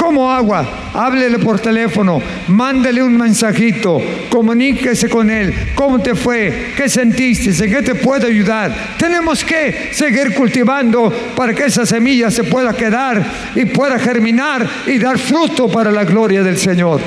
¿Cómo 0.00 0.32
agua? 0.32 0.66
Háblele 0.94 1.38
por 1.38 1.60
teléfono, 1.60 2.22
mándele 2.48 3.02
un 3.02 3.18
mensajito, 3.18 4.00
comuníquese 4.30 5.10
con 5.10 5.30
él. 5.30 5.52
¿Cómo 5.74 6.00
te 6.00 6.14
fue? 6.14 6.72
¿Qué 6.74 6.88
sentiste? 6.88 7.50
¿En 7.62 7.70
qué 7.70 7.82
te 7.82 7.94
puede 7.94 8.26
ayudar? 8.26 8.74
Tenemos 8.98 9.44
que 9.44 9.90
seguir 9.92 10.32
cultivando 10.32 11.12
para 11.36 11.52
que 11.52 11.66
esa 11.66 11.84
semilla 11.84 12.30
se 12.30 12.44
pueda 12.44 12.72
quedar 12.72 13.22
y 13.54 13.66
pueda 13.66 13.98
germinar 13.98 14.66
y 14.86 14.98
dar 14.98 15.18
fruto 15.18 15.68
para 15.68 15.90
la 15.90 16.04
gloria 16.04 16.42
del 16.42 16.56
Señor. 16.56 16.98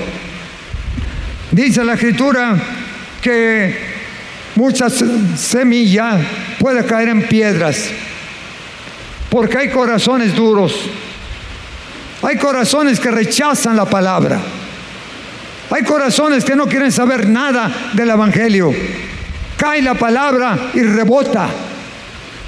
Dice 1.52 1.84
la 1.84 1.96
escritura 1.96 2.56
que 3.20 3.93
muchas 4.56 5.04
semillas 5.38 6.22
pueden 6.60 6.84
caer 6.84 7.10
en 7.10 7.28
piedras 7.28 7.90
porque 9.30 9.58
hay 9.58 9.70
corazones 9.70 10.36
duros 10.36 10.74
hay 12.24 12.38
corazones 12.38 13.02
que 13.02 13.12
rechazan 13.12 13.76
la 13.76 13.86
palabra. 13.86 14.40
Hay 15.70 15.84
corazones 15.84 16.46
que 16.46 16.56
no 16.56 16.68
quieren 16.68 16.92
saber 16.92 17.28
nada 17.28 17.70
del 17.94 18.10
Evangelio. 18.10 18.74
Cae 19.58 19.82
la 19.82 19.96
palabra 19.96 20.58
y 20.74 20.82
rebota. 20.84 21.50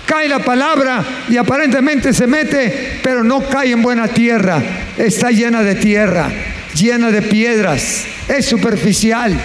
Cae 0.06 0.30
la 0.30 0.40
palabra 0.40 1.04
y 1.28 1.36
aparentemente 1.36 2.14
se 2.14 2.26
mete, 2.26 3.00
pero 3.04 3.24
no 3.24 3.42
cae 3.50 3.72
en 3.72 3.82
buena 3.82 4.08
tierra. 4.08 4.62
Está 4.98 5.30
llena 5.30 5.62
de 5.62 5.76
tierra, 5.76 6.30
llena 6.74 7.12
de 7.12 7.22
piedras. 7.22 8.06
Es 8.30 8.46
superficial. 8.46 9.38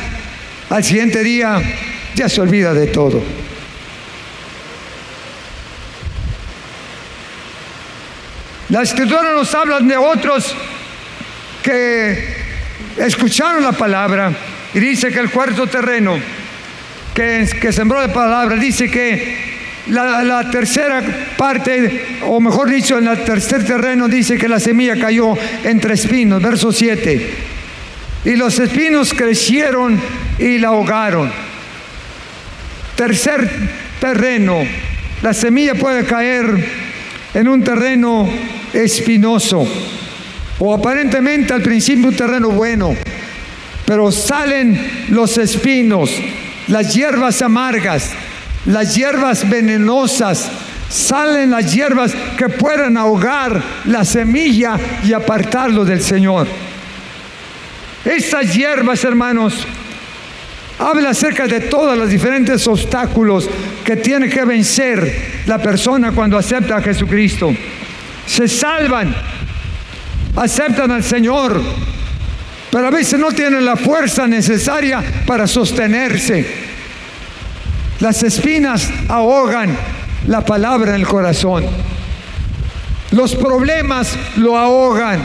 Al 0.68 0.84
siguiente 0.84 1.24
día 1.24 1.60
ya 2.20 2.28
se 2.28 2.42
olvida 2.42 2.74
de 2.74 2.88
todo. 2.88 3.22
La 8.68 8.82
escritura 8.82 9.32
nos 9.32 9.54
habla 9.54 9.80
de 9.80 9.96
otros 9.96 10.54
que 11.62 12.22
escucharon 12.98 13.62
la 13.62 13.72
palabra 13.72 14.34
y 14.74 14.80
dice 14.80 15.10
que 15.10 15.18
el 15.18 15.30
cuarto 15.30 15.66
terreno 15.66 16.18
que, 17.14 17.72
sembró 17.72 17.98
la 18.02 18.12
palabra, 18.12 18.56
dice 18.56 18.90
que 18.90 19.36
la, 19.86 20.50
tercera 20.50 21.02
parte, 21.38 22.18
o 22.26 22.38
mejor 22.38 22.68
dicho, 22.68 22.98
en 22.98 23.08
el 23.08 23.24
tercer 23.24 23.64
terreno 23.64 24.08
dice 24.08 24.36
que 24.36 24.46
la 24.46 24.60
semilla 24.60 25.00
cayó 25.00 25.34
entre 25.64 25.94
espinos, 25.94 26.42
verso 26.42 26.70
7. 26.70 27.30
Y 28.26 28.36
los 28.36 28.58
espinos 28.58 29.14
crecieron 29.14 29.98
y 30.38 30.58
la 30.58 30.68
ahogaron. 30.68 31.49
Tercer 33.00 33.48
terreno, 33.98 34.58
la 35.22 35.32
semilla 35.32 35.74
puede 35.74 36.04
caer 36.04 36.44
en 37.32 37.48
un 37.48 37.64
terreno 37.64 38.28
espinoso 38.74 39.66
o 40.58 40.74
aparentemente 40.74 41.54
al 41.54 41.62
principio 41.62 42.08
un 42.08 42.14
terreno 42.14 42.50
bueno, 42.50 42.94
pero 43.86 44.12
salen 44.12 45.06
los 45.08 45.38
espinos, 45.38 46.10
las 46.68 46.94
hierbas 46.94 47.40
amargas, 47.40 48.10
las 48.66 48.94
hierbas 48.94 49.48
venenosas, 49.48 50.50
salen 50.90 51.52
las 51.52 51.72
hierbas 51.72 52.12
que 52.36 52.50
pueden 52.50 52.98
ahogar 52.98 53.62
la 53.86 54.04
semilla 54.04 54.78
y 55.02 55.14
apartarlo 55.14 55.86
del 55.86 56.02
Señor. 56.02 56.46
Estas 58.04 58.54
hierbas, 58.54 59.02
hermanos, 59.04 59.66
habla 60.80 61.10
acerca 61.10 61.46
de 61.46 61.60
todos 61.60 61.96
los 61.96 62.08
diferentes 62.08 62.66
obstáculos 62.66 63.48
que 63.84 63.96
tiene 63.96 64.30
que 64.30 64.44
vencer 64.44 65.42
la 65.46 65.58
persona 65.58 66.12
cuando 66.12 66.38
acepta 66.38 66.76
a 66.76 66.82
Jesucristo. 66.82 67.54
Se 68.26 68.48
salvan, 68.48 69.14
aceptan 70.36 70.90
al 70.90 71.04
Señor, 71.04 71.60
pero 72.70 72.86
a 72.86 72.90
veces 72.90 73.20
no 73.20 73.30
tienen 73.30 73.64
la 73.64 73.76
fuerza 73.76 74.26
necesaria 74.26 75.02
para 75.26 75.46
sostenerse. 75.46 76.46
Las 78.00 78.22
espinas 78.22 78.88
ahogan 79.08 79.76
la 80.26 80.44
palabra 80.44 80.94
en 80.94 81.02
el 81.02 81.06
corazón. 81.06 81.64
Los 83.10 83.34
problemas 83.34 84.16
lo 84.36 84.56
ahogan. 84.56 85.20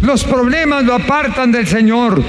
Los 0.00 0.24
problemas 0.24 0.84
lo 0.84 0.94
apartan 0.94 1.52
del 1.52 1.66
Señor. 1.66 2.22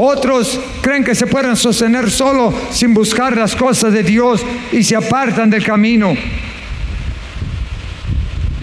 Otros 0.00 0.60
creen 0.80 1.02
que 1.02 1.16
se 1.16 1.26
pueden 1.26 1.56
sostener 1.56 2.08
solo 2.08 2.54
sin 2.70 2.94
buscar 2.94 3.36
las 3.36 3.56
cosas 3.56 3.92
de 3.92 4.04
Dios 4.04 4.40
y 4.70 4.84
se 4.84 4.94
apartan 4.94 5.50
del 5.50 5.64
camino. 5.64 6.14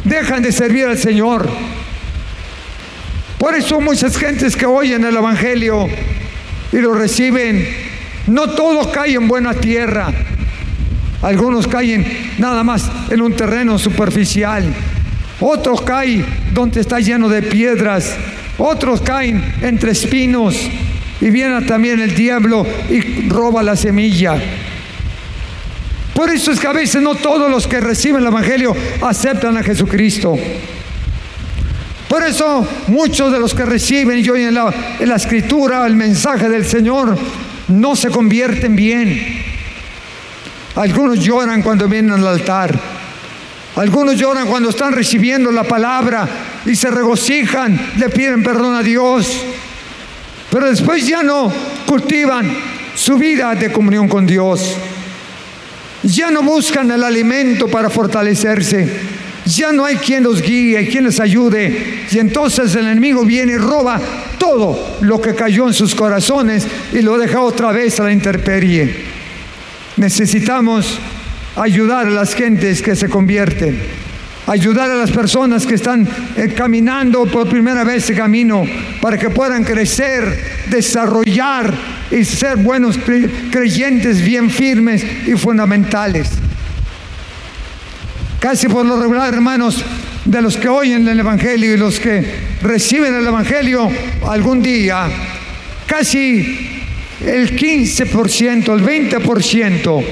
Dejan 0.06 0.42
de 0.42 0.54
servir 0.54 0.86
al 0.86 0.98
Señor. 0.98 1.50
Por 3.38 3.54
eso 3.54 3.82
muchas 3.82 4.16
gentes 4.16 4.56
que 4.56 4.66
oyen 4.66 5.04
el 5.04 5.18
Evangelio 5.18 5.88
y 6.72 6.78
lo 6.78 6.94
reciben, 6.94 7.68
no 8.28 8.52
todo 8.52 8.90
cae 8.94 9.16
en 9.16 9.28
buena 9.28 9.54
tierra. 9.54 10.14
Algunos 11.22 11.68
caen 11.68 12.32
nada 12.38 12.64
más 12.64 12.90
en 13.10 13.22
un 13.22 13.34
terreno 13.34 13.78
superficial. 13.78 14.74
Otros 15.42 15.82
caen 15.82 16.26
donde 16.54 16.80
está 16.80 17.02
lleno 17.02 17.28
de 17.28 17.42
piedras. 17.42 18.16
Otros 18.58 19.02
caen 19.02 19.44
entre 19.62 19.92
espinos. 19.92 20.56
Y 21.22 21.30
viene 21.30 21.62
también 21.62 22.00
el 22.00 22.14
diablo 22.14 22.66
y 22.90 23.30
roba 23.30 23.64
la 23.64 23.76
semilla. 23.76 24.38
Por 26.14 26.30
eso 26.30 26.52
es 26.52 26.60
que 26.60 26.68
a 26.68 26.74
veces 26.74 27.02
no 27.02 27.16
todos 27.16 27.50
los 27.52 27.68
que 27.68 27.80
reciben 27.82 28.22
el 28.22 28.28
Evangelio 28.28 28.76
aceptan 29.02 29.58
a 29.58 29.64
Jesucristo. 29.64 30.38
Por 32.08 32.24
eso 32.24 32.66
muchos 32.88 33.32
de 33.32 33.40
los 33.40 33.54
que 33.54 33.66
reciben 33.66 34.20
y 34.20 34.30
oyen 34.30 34.48
en 34.48 34.54
la, 34.54 34.74
en 35.00 35.10
la 35.10 35.16
escritura 35.16 35.86
el 35.86 35.96
mensaje 35.96 36.48
del 36.48 36.66
Señor 36.66 37.18
no 37.68 37.96
se 37.96 38.10
convierten 38.10 38.76
bien. 38.76 39.44
Algunos 40.76 41.20
lloran 41.20 41.62
cuando 41.62 41.88
vienen 41.88 42.14
al 42.14 42.28
altar. 42.28 42.78
Algunos 43.76 44.16
lloran 44.16 44.48
cuando 44.48 44.70
están 44.70 44.94
recibiendo 44.94 45.52
la 45.52 45.66
palabra 45.66 46.28
y 46.66 46.76
se 46.76 46.90
regocijan, 46.90 47.92
le 47.98 48.10
piden 48.10 48.42
perdón 48.42 48.76
a 48.76 48.82
Dios 48.82 49.42
pero 50.56 50.70
después 50.70 51.06
ya 51.06 51.22
no 51.22 51.52
cultivan 51.86 52.50
su 52.96 53.18
vida 53.18 53.54
de 53.56 53.74
comunión 53.74 54.08
con 54.08 54.26
Dios. 54.26 54.74
Ya 56.02 56.32
no 56.32 56.44
buscan 56.44 56.90
el 56.92 57.04
alimento 57.04 57.68
para 57.68 57.90
fortalecerse. 57.90 58.88
Ya 59.48 59.74
no 59.74 59.84
hay 59.84 59.98
quien 59.98 60.24
los 60.24 60.42
guíe, 60.42 60.88
quien 60.88 61.04
les 61.04 61.20
ayude. 61.20 62.06
Y 62.10 62.20
entonces 62.20 62.74
el 62.74 62.88
enemigo 62.88 63.26
viene 63.26 63.52
y 63.52 63.58
roba 63.58 64.00
todo 64.40 64.96
lo 65.02 65.20
que 65.20 65.36
cayó 65.36 65.68
en 65.68 65.74
sus 65.74 65.94
corazones 65.94 66.66
y 66.94 67.02
lo 67.02 67.18
deja 67.18 67.42
otra 67.42 67.74
vez 67.74 68.00
a 68.00 68.06
la 68.06 68.14
intemperie. 68.14 68.96
Necesitamos 69.98 71.00
ayudar 71.58 72.08
a 72.08 72.12
las 72.12 72.34
gentes 72.34 72.82
que 72.82 72.96
se 72.96 73.10
convierten, 73.10 73.78
ayudar 74.48 74.92
a 74.92 74.96
las 74.96 75.12
personas 75.12 75.66
que 75.66 75.76
están 75.76 76.08
eh, 76.36 76.54
caminando 76.56 77.26
por 77.26 77.50
primera 77.50 77.84
vez 77.84 78.04
ese 78.04 78.16
camino 78.16 78.64
para 79.02 79.18
que 79.18 79.30
puedan 79.30 79.64
crecer, 79.64 80.66
desarrollar 80.70 81.74
y 82.12 82.24
ser 82.24 82.58
buenos 82.58 82.98
creyentes 83.52 84.22
bien 84.24 84.50
firmes 84.50 85.04
y 85.26 85.34
fundamentales. 85.34 86.30
Casi 88.40 88.68
por 88.68 88.86
lo 88.86 89.00
regular, 89.02 89.34
hermanos, 89.34 89.84
de 90.24 90.42
los 90.42 90.58
que 90.58 90.70
oyen 90.70 91.08
el 91.08 91.20
Evangelio 91.20 91.74
y 91.74 91.78
los 91.78 92.00
que 92.00 92.24
reciben 92.62 93.16
el 93.16 93.26
Evangelio 93.26 93.90
algún 94.28 94.62
día, 94.62 95.08
casi 95.88 96.84
el 97.26 97.58
15%, 97.58 98.74
el 98.74 98.84
20%, 98.84 100.06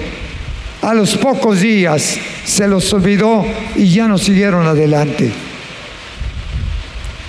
a 0.82 0.94
los 0.94 1.16
pocos 1.18 1.62
días 1.62 2.20
se 2.46 2.68
los 2.68 2.92
olvidó 2.94 3.46
y 3.76 3.88
ya 3.90 4.08
no 4.08 4.18
siguieron 4.18 4.66
adelante. 4.68 5.32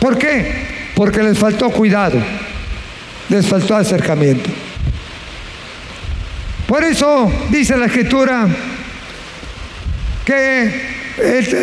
¿Por 0.00 0.18
qué? 0.18 0.92
Porque 0.94 1.22
les 1.22 1.38
faltó 1.38 1.70
cuidado, 1.70 2.18
les 3.28 3.46
faltó 3.46 3.76
acercamiento. 3.76 4.50
Por 6.66 6.82
eso 6.84 7.30
dice 7.50 7.76
la 7.76 7.86
escritura 7.86 8.48
que 10.24 10.94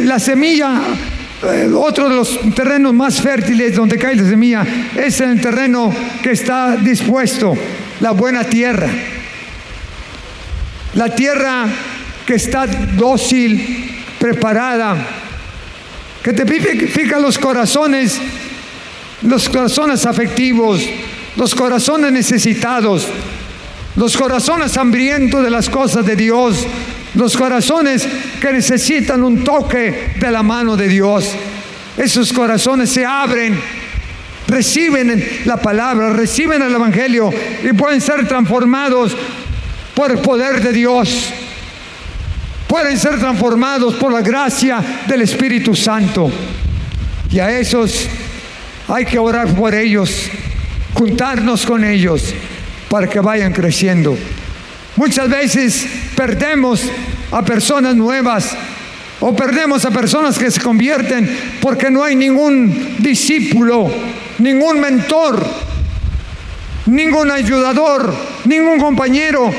la 0.04 0.20
semilla, 0.20 0.80
eh, 1.44 1.70
otro 1.76 2.08
de 2.08 2.16
los 2.16 2.40
terrenos 2.54 2.94
más 2.94 3.22
fértiles 3.22 3.76
donde 3.76 3.98
cae 3.98 4.16
la 4.16 4.30
semilla, 4.30 4.66
es 4.96 5.20
el 5.22 5.42
terreno 5.42 5.94
que 6.22 6.32
está 6.32 6.78
dispuesto, 6.78 7.54
la 8.00 8.12
buena 8.12 8.44
tierra. 8.44 8.90
La 10.94 11.16
tierra 11.16 11.66
que 12.32 12.38
está 12.38 12.66
dócil, 12.66 13.94
preparada, 14.18 14.96
que 16.24 16.32
te 16.32 16.46
pica 16.46 17.20
los 17.20 17.38
corazones, 17.38 18.22
los 19.24 19.50
corazones 19.50 20.06
afectivos, 20.06 20.82
los 21.36 21.54
corazones 21.54 22.10
necesitados, 22.14 23.06
los 23.98 24.16
corazones 24.16 24.78
hambrientos 24.78 25.44
de 25.44 25.50
las 25.50 25.68
cosas 25.68 26.06
de 26.06 26.16
Dios, 26.16 26.66
los 27.16 27.36
corazones 27.36 28.08
que 28.40 28.54
necesitan 28.54 29.26
un 29.26 29.44
toque 29.44 30.14
de 30.18 30.32
la 30.32 30.42
mano 30.42 30.78
de 30.78 30.88
Dios. 30.88 31.26
Esos 31.98 32.32
corazones 32.32 32.92
se 32.92 33.06
abren, 33.06 33.60
reciben 34.48 35.42
la 35.44 35.58
palabra, 35.58 36.14
reciben 36.14 36.62
el 36.62 36.74
Evangelio 36.74 37.30
y 37.62 37.74
pueden 37.74 38.00
ser 38.00 38.26
transformados 38.26 39.18
por 39.94 40.12
el 40.12 40.20
poder 40.20 40.62
de 40.62 40.72
Dios. 40.72 41.34
Pueden 42.72 42.98
ser 42.98 43.20
transformados 43.20 43.96
por 43.96 44.14
la 44.14 44.22
gracia 44.22 44.82
del 45.06 45.24
Espíritu 45.24 45.76
Santo. 45.76 46.32
Y 47.30 47.38
a 47.38 47.60
esos 47.60 48.08
hay 48.88 49.04
que 49.04 49.20
orar 49.20 49.54
por 49.54 49.76
ellos, 49.76 50.30
juntarnos 50.94 51.66
con 51.66 51.84
ellos 51.84 52.34
para 52.90 53.10
que 53.10 53.20
vayan 53.20 53.52
creciendo. 53.52 54.18
Muchas 54.96 55.30
veces 55.30 55.86
perdemos 56.16 56.82
a 57.32 57.44
personas 57.44 57.94
nuevas 57.94 58.56
o 59.20 59.36
perdemos 59.36 59.84
a 59.84 59.92
personas 59.92 60.40
que 60.40 60.50
se 60.50 60.62
convierten 60.62 61.30
porque 61.60 61.92
no 61.92 62.06
hay 62.06 62.16
ningún 62.16 62.96
discípulo, 63.00 63.92
ningún 64.40 64.80
mentor, 64.80 65.46
ningún 66.86 67.32
ayudador, 67.32 68.14
ningún 68.46 68.80
compañero 68.80 69.52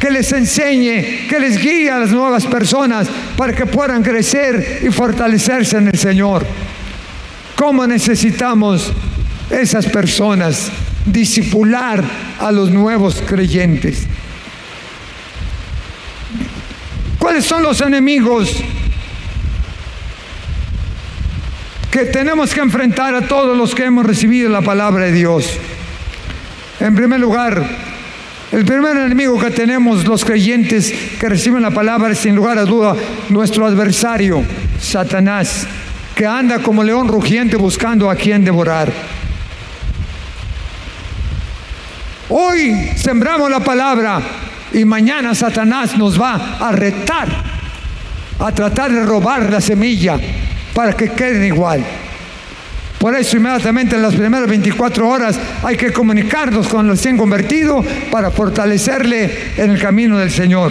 que 0.00 0.10
les 0.10 0.32
enseñe, 0.32 1.28
que 1.28 1.38
les 1.38 1.58
guíe 1.58 1.90
a 1.90 1.98
las 1.98 2.10
nuevas 2.10 2.46
personas 2.46 3.06
para 3.36 3.52
que 3.52 3.66
puedan 3.66 4.02
crecer 4.02 4.80
y 4.82 4.90
fortalecerse 4.90 5.76
en 5.76 5.88
el 5.88 5.98
Señor. 5.98 6.46
¿Cómo 7.54 7.86
necesitamos 7.86 8.90
esas 9.50 9.84
personas? 9.84 10.72
Discipular 11.04 12.02
a 12.38 12.50
los 12.50 12.70
nuevos 12.70 13.22
creyentes. 13.26 14.06
¿Cuáles 17.18 17.44
son 17.44 17.62
los 17.62 17.82
enemigos 17.82 18.56
que 21.90 22.06
tenemos 22.06 22.54
que 22.54 22.60
enfrentar 22.60 23.14
a 23.14 23.28
todos 23.28 23.54
los 23.54 23.74
que 23.74 23.84
hemos 23.84 24.06
recibido 24.06 24.48
la 24.48 24.62
palabra 24.62 25.04
de 25.04 25.12
Dios? 25.12 25.58
En 26.80 26.94
primer 26.94 27.20
lugar, 27.20 27.89
el 28.52 28.64
primer 28.64 28.96
enemigo 28.96 29.38
que 29.38 29.50
tenemos 29.50 30.04
los 30.04 30.24
creyentes 30.24 30.92
que 31.20 31.28
reciben 31.28 31.62
la 31.62 31.70
palabra 31.70 32.10
es 32.10 32.18
sin 32.18 32.34
lugar 32.34 32.58
a 32.58 32.64
duda 32.64 32.96
nuestro 33.28 33.64
adversario, 33.64 34.42
Satanás, 34.80 35.66
que 36.16 36.26
anda 36.26 36.58
como 36.58 36.82
león 36.82 37.06
rugiente 37.06 37.56
buscando 37.56 38.10
a 38.10 38.16
quien 38.16 38.44
devorar. 38.44 38.92
Hoy 42.28 42.90
sembramos 42.96 43.50
la 43.50 43.60
palabra 43.60 44.20
y 44.72 44.84
mañana 44.84 45.34
Satanás 45.34 45.96
nos 45.96 46.20
va 46.20 46.58
a 46.58 46.72
retar 46.72 47.28
a 48.38 48.52
tratar 48.52 48.90
de 48.90 49.04
robar 49.04 49.50
la 49.50 49.60
semilla 49.60 50.18
para 50.74 50.92
que 50.94 51.10
queden 51.12 51.44
igual. 51.44 51.84
Por 53.00 53.16
eso 53.16 53.38
inmediatamente 53.38 53.96
en 53.96 54.02
las 54.02 54.14
primeras 54.14 54.46
24 54.46 55.08
horas 55.08 55.40
hay 55.62 55.74
que 55.74 55.90
comunicarnos 55.90 56.68
con 56.68 56.86
los 56.86 56.98
recién 56.98 57.16
convertido 57.16 57.82
para 58.10 58.30
fortalecerle 58.30 59.54
en 59.56 59.70
el 59.70 59.80
camino 59.80 60.18
del 60.18 60.30
Señor. 60.30 60.70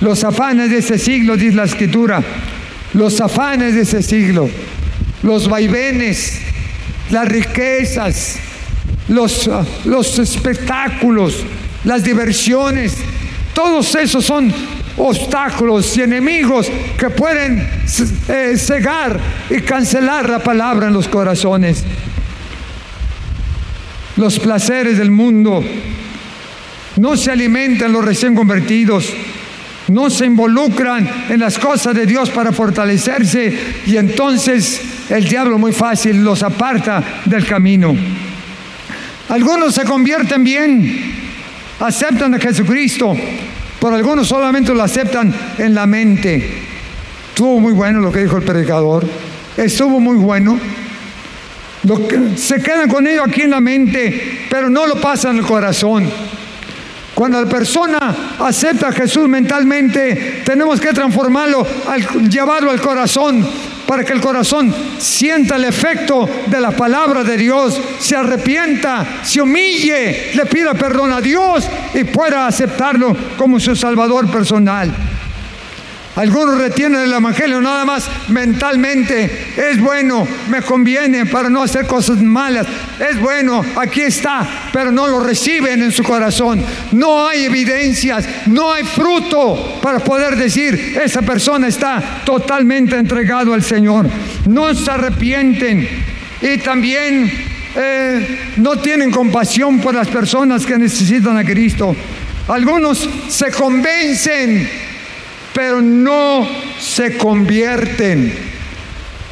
Los 0.00 0.24
afanes 0.24 0.68
de 0.68 0.78
ese 0.78 0.98
siglo, 0.98 1.36
dice 1.36 1.54
la 1.54 1.62
escritura, 1.62 2.20
los 2.94 3.20
afanes 3.20 3.76
de 3.76 3.82
ese 3.82 4.02
siglo, 4.02 4.50
los 5.22 5.48
vaivenes, 5.48 6.40
las 7.10 7.28
riquezas, 7.28 8.40
los, 9.06 9.48
los 9.84 10.18
espectáculos, 10.18 11.44
las 11.84 12.02
diversiones, 12.02 12.96
todos 13.54 13.94
esos 13.94 14.24
son 14.24 14.52
obstáculos 14.98 15.96
y 15.96 16.02
enemigos 16.02 16.70
que 16.98 17.10
pueden 17.10 17.66
eh, 18.28 18.54
cegar 18.56 19.18
y 19.48 19.60
cancelar 19.60 20.28
la 20.28 20.40
palabra 20.40 20.88
en 20.88 20.94
los 20.94 21.08
corazones. 21.08 21.84
Los 24.16 24.38
placeres 24.38 24.98
del 24.98 25.10
mundo 25.10 25.64
no 26.96 27.16
se 27.16 27.30
alimentan 27.30 27.92
los 27.92 28.04
recién 28.04 28.34
convertidos, 28.34 29.12
no 29.88 30.10
se 30.10 30.26
involucran 30.26 31.08
en 31.28 31.40
las 31.40 31.58
cosas 31.58 31.94
de 31.94 32.04
Dios 32.04 32.30
para 32.30 32.52
fortalecerse 32.52 33.56
y 33.86 33.96
entonces 33.96 34.80
el 35.08 35.24
diablo 35.24 35.58
muy 35.58 35.72
fácil 35.72 36.22
los 36.24 36.42
aparta 36.42 37.22
del 37.24 37.46
camino. 37.46 37.94
Algunos 39.28 39.74
se 39.74 39.84
convierten 39.84 40.42
bien, 40.42 41.14
aceptan 41.80 42.34
a 42.34 42.38
Jesucristo, 42.38 43.14
pero 43.80 43.94
algunos 43.94 44.28
solamente 44.28 44.74
lo 44.74 44.82
aceptan 44.82 45.34
en 45.58 45.74
la 45.74 45.86
mente. 45.86 46.62
Estuvo 47.28 47.60
muy 47.60 47.72
bueno 47.72 48.00
lo 48.00 48.10
que 48.10 48.22
dijo 48.22 48.36
el 48.36 48.42
predicador, 48.42 49.06
estuvo 49.56 50.00
muy 50.00 50.16
bueno. 50.16 50.58
se 52.36 52.62
quedan 52.62 52.88
con 52.88 53.06
ello 53.06 53.22
aquí 53.24 53.42
en 53.42 53.50
la 53.50 53.60
mente, 53.60 54.46
pero 54.50 54.68
no 54.68 54.86
lo 54.86 55.00
pasan 55.00 55.38
el 55.38 55.44
corazón. 55.44 56.08
Cuando 57.14 57.40
la 57.40 57.48
persona 57.48 58.36
acepta 58.38 58.88
a 58.88 58.92
Jesús 58.92 59.28
mentalmente, 59.28 60.42
tenemos 60.44 60.80
que 60.80 60.92
transformarlo, 60.92 61.66
al, 61.88 62.30
llevarlo 62.30 62.70
al 62.70 62.80
corazón, 62.80 63.44
para 63.88 64.04
que 64.04 64.12
el 64.12 64.20
corazón 64.20 64.72
sienta 64.98 65.56
el 65.56 65.64
efecto 65.64 66.28
de 66.46 66.60
la 66.60 66.72
palabra 66.72 67.24
de 67.24 67.38
Dios, 67.38 67.80
se 67.98 68.14
arrepienta, 68.14 69.22
se 69.24 69.40
humille, 69.40 70.32
le 70.34 70.44
pida 70.44 70.74
perdón 70.74 71.10
a 71.10 71.22
Dios 71.22 71.66
y 71.94 72.04
pueda 72.04 72.46
aceptarlo 72.46 73.16
como 73.38 73.58
su 73.58 73.74
Salvador 73.74 74.30
personal. 74.30 74.94
Algunos 76.18 76.58
retienen 76.58 77.02
el 77.02 77.12
Evangelio 77.12 77.60
nada 77.60 77.84
más 77.84 78.10
mentalmente. 78.26 79.52
Es 79.56 79.80
bueno, 79.80 80.26
me 80.48 80.62
conviene 80.62 81.26
para 81.26 81.48
no 81.48 81.62
hacer 81.62 81.86
cosas 81.86 82.20
malas. 82.20 82.66
Es 82.98 83.20
bueno, 83.20 83.64
aquí 83.76 84.00
está, 84.00 84.44
pero 84.72 84.90
no 84.90 85.06
lo 85.06 85.20
reciben 85.20 85.80
en 85.80 85.92
su 85.92 86.02
corazón. 86.02 86.60
No 86.90 87.28
hay 87.28 87.44
evidencias, 87.44 88.26
no 88.46 88.72
hay 88.72 88.82
fruto 88.82 89.78
para 89.80 90.00
poder 90.00 90.34
decir, 90.34 90.98
esa 91.00 91.22
persona 91.22 91.68
está 91.68 92.22
totalmente 92.24 92.96
entregado 92.96 93.54
al 93.54 93.62
Señor. 93.62 94.08
No 94.48 94.74
se 94.74 94.90
arrepienten 94.90 95.88
y 96.42 96.58
también 96.58 97.30
eh, 97.76 98.38
no 98.56 98.76
tienen 98.78 99.12
compasión 99.12 99.78
por 99.78 99.94
las 99.94 100.08
personas 100.08 100.66
que 100.66 100.76
necesitan 100.78 101.38
a 101.38 101.44
Cristo. 101.44 101.94
Algunos 102.48 103.08
se 103.28 103.52
convencen 103.52 104.87
pero 105.58 105.82
no 105.82 106.46
se 106.78 107.18
convierten. 107.18 108.32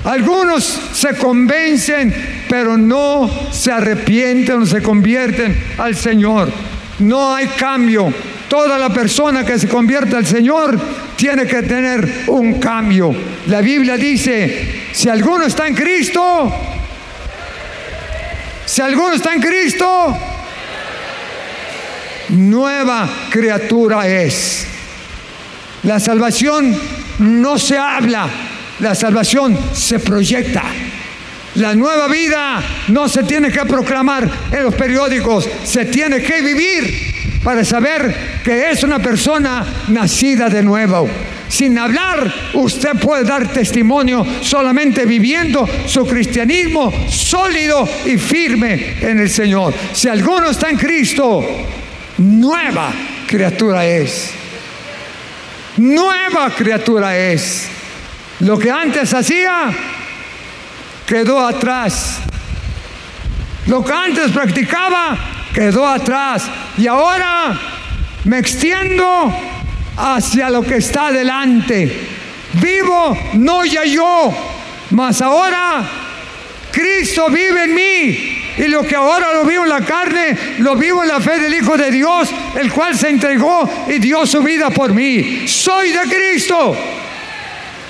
Algunos 0.02 0.64
se 0.64 1.14
convencen, 1.14 2.12
pero 2.48 2.76
no 2.76 3.30
se 3.52 3.70
arrepienten 3.70 4.62
o 4.62 4.66
se 4.66 4.82
convierten 4.82 5.56
al 5.78 5.94
Señor. 5.94 6.50
No 6.98 7.32
hay 7.32 7.46
cambio. 7.46 8.12
Toda 8.48 8.76
la 8.76 8.88
persona 8.88 9.44
que 9.44 9.56
se 9.56 9.68
convierte 9.68 10.16
al 10.16 10.26
Señor 10.26 10.76
tiene 11.14 11.46
que 11.46 11.62
tener 11.62 12.24
un 12.26 12.58
cambio. 12.58 13.14
La 13.46 13.60
Biblia 13.60 13.96
dice, 13.96 14.88
si 14.90 15.08
alguno 15.08 15.44
está 15.44 15.68
en 15.68 15.76
Cristo, 15.76 16.52
si 18.64 18.82
alguno 18.82 19.12
está 19.12 19.32
en 19.32 19.40
Cristo, 19.40 20.18
nueva 22.30 23.08
criatura 23.30 24.08
es. 24.08 24.75
La 25.86 26.00
salvación 26.00 26.76
no 27.20 27.56
se 27.60 27.78
habla, 27.78 28.28
la 28.80 28.92
salvación 28.96 29.56
se 29.72 30.00
proyecta. 30.00 30.64
La 31.54 31.76
nueva 31.76 32.08
vida 32.08 32.60
no 32.88 33.08
se 33.08 33.22
tiene 33.22 33.52
que 33.52 33.60
proclamar 33.60 34.28
en 34.50 34.64
los 34.64 34.74
periódicos, 34.74 35.48
se 35.62 35.84
tiene 35.84 36.20
que 36.22 36.42
vivir 36.42 37.40
para 37.44 37.64
saber 37.64 38.40
que 38.42 38.68
es 38.68 38.82
una 38.82 38.98
persona 38.98 39.64
nacida 39.86 40.48
de 40.48 40.64
nuevo. 40.64 41.08
Sin 41.48 41.78
hablar, 41.78 42.34
usted 42.54 42.96
puede 43.00 43.22
dar 43.22 43.52
testimonio 43.52 44.26
solamente 44.42 45.04
viviendo 45.06 45.68
su 45.86 46.04
cristianismo 46.04 46.92
sólido 47.08 47.88
y 48.04 48.18
firme 48.18 48.96
en 49.00 49.20
el 49.20 49.30
Señor. 49.30 49.72
Si 49.92 50.08
alguno 50.08 50.50
está 50.50 50.68
en 50.68 50.78
Cristo, 50.78 51.44
nueva 52.18 52.92
criatura 53.28 53.86
es. 53.86 54.45
Nueva 55.76 56.50
criatura 56.50 57.16
es. 57.16 57.68
Lo 58.40 58.58
que 58.58 58.70
antes 58.70 59.12
hacía 59.12 59.70
quedó 61.06 61.46
atrás. 61.46 62.20
Lo 63.66 63.84
que 63.84 63.92
antes 63.92 64.30
practicaba 64.30 65.18
quedó 65.52 65.86
atrás. 65.86 66.44
Y 66.78 66.86
ahora 66.86 67.58
me 68.24 68.38
extiendo 68.38 69.32
hacia 69.96 70.50
lo 70.50 70.62
que 70.62 70.76
está 70.76 71.12
delante. 71.12 72.08
Vivo 72.54 73.16
no 73.34 73.64
ya 73.64 73.84
yo, 73.84 74.32
mas 74.90 75.20
ahora 75.20 75.82
Cristo 76.72 77.28
vive 77.28 77.64
en 77.64 77.74
mí. 77.74 78.45
Y 78.58 78.68
lo 78.68 78.82
que 78.82 78.94
ahora 78.94 79.34
lo 79.34 79.44
vivo 79.44 79.64
en 79.64 79.68
la 79.68 79.82
carne, 79.82 80.36
lo 80.58 80.76
vivo 80.76 81.02
en 81.02 81.08
la 81.08 81.20
fe 81.20 81.38
del 81.38 81.54
Hijo 81.54 81.76
de 81.76 81.90
Dios, 81.90 82.30
el 82.54 82.72
cual 82.72 82.96
se 82.96 83.10
entregó 83.10 83.68
y 83.88 83.98
dio 83.98 84.24
su 84.26 84.42
vida 84.42 84.70
por 84.70 84.94
mí. 84.94 85.46
Soy 85.46 85.92
de 85.92 86.02
Cristo. 86.02 86.76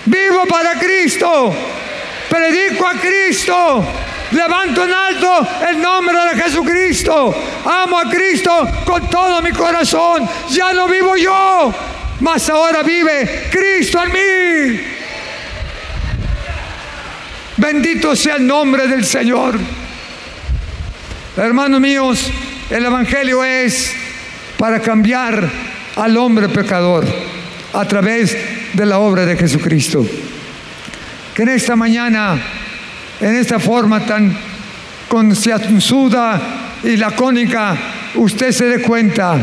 Vivo 0.07 0.45
para 0.49 0.75
Cristo. 0.79 1.55
Predico 2.29 2.87
a 2.87 2.93
Cristo. 2.95 3.87
Levanto 4.33 4.85
en 4.85 4.93
alto 4.93 5.49
el 5.69 5.81
nombre 5.81 6.17
de 6.35 6.43
Jesucristo. 6.43 7.35
Amo 7.65 8.01
a 8.01 8.11
Cristo 8.11 8.69
con 8.85 9.09
todo 9.09 9.41
mi 9.43 9.53
corazón. 9.53 10.29
Ya 10.51 10.73
no 10.73 10.89
vivo 10.89 11.17
yo, 11.17 11.73
mas 12.21 12.49
ahora 12.49 12.83
vive 12.83 13.49
Cristo 13.51 14.03
en 14.03 14.13
mí. 14.13 14.81
Bendito 17.57 18.17
sea 18.17 18.37
el 18.37 18.47
nombre 18.47 18.89
del 18.89 19.05
Señor. 19.05 19.59
Hermanos 21.37 21.83
míos, 21.83 22.31
el 22.71 22.87
Evangelio 22.87 23.45
es 23.45 23.93
para 24.57 24.81
cambiar 24.81 25.47
al 25.97 26.17
hombre 26.17 26.49
pecador 26.49 27.05
a 27.75 27.85
través 27.85 28.35
de 28.73 28.87
la 28.87 28.99
obra 29.01 29.27
de 29.27 29.37
Jesucristo. 29.37 30.03
Que 31.35 31.43
en 31.43 31.51
esta 31.51 31.77
mañana, 31.77 32.41
en 33.21 33.35
esta 33.35 33.59
forma 33.59 34.07
tan 34.07 34.35
concienzuda 35.09 36.41
y 36.83 36.97
lacónica, 36.97 37.77
usted 38.15 38.51
se 38.51 38.65
dé 38.65 38.81
cuenta 38.81 39.37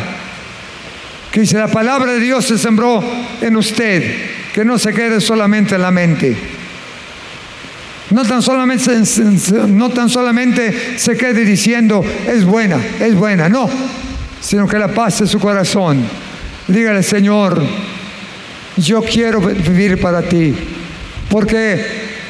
que 1.32 1.46
si 1.46 1.54
la 1.54 1.68
palabra 1.68 2.14
de 2.14 2.20
Dios 2.20 2.46
se 2.46 2.58
sembró 2.58 3.04
en 3.40 3.56
usted, 3.56 4.16
que 4.52 4.66
no 4.66 4.80
se 4.80 4.96
quede 4.96 5.22
solamente 5.22 5.76
en 5.76 5.82
la 5.84 5.92
mente. 5.92 6.53
No 8.14 8.24
tan, 8.24 8.44
solamente, 8.44 8.92
no 9.68 9.90
tan 9.90 10.08
solamente 10.08 11.00
se 11.00 11.18
quede 11.18 11.44
diciendo, 11.44 12.06
es 12.28 12.46
buena, 12.46 12.78
es 13.00 13.16
buena, 13.16 13.50
no, 13.50 13.68
sino 14.40 14.68
que 14.68 14.78
la 14.78 14.90
pase 14.90 15.26
su 15.26 15.40
corazón. 15.40 16.06
Dígale, 16.68 17.02
Señor, 17.02 17.60
yo 18.78 19.02
quiero 19.02 19.42
vivir 19.42 20.00
para 20.00 20.22
ti. 20.22 20.54
Porque 21.28 21.84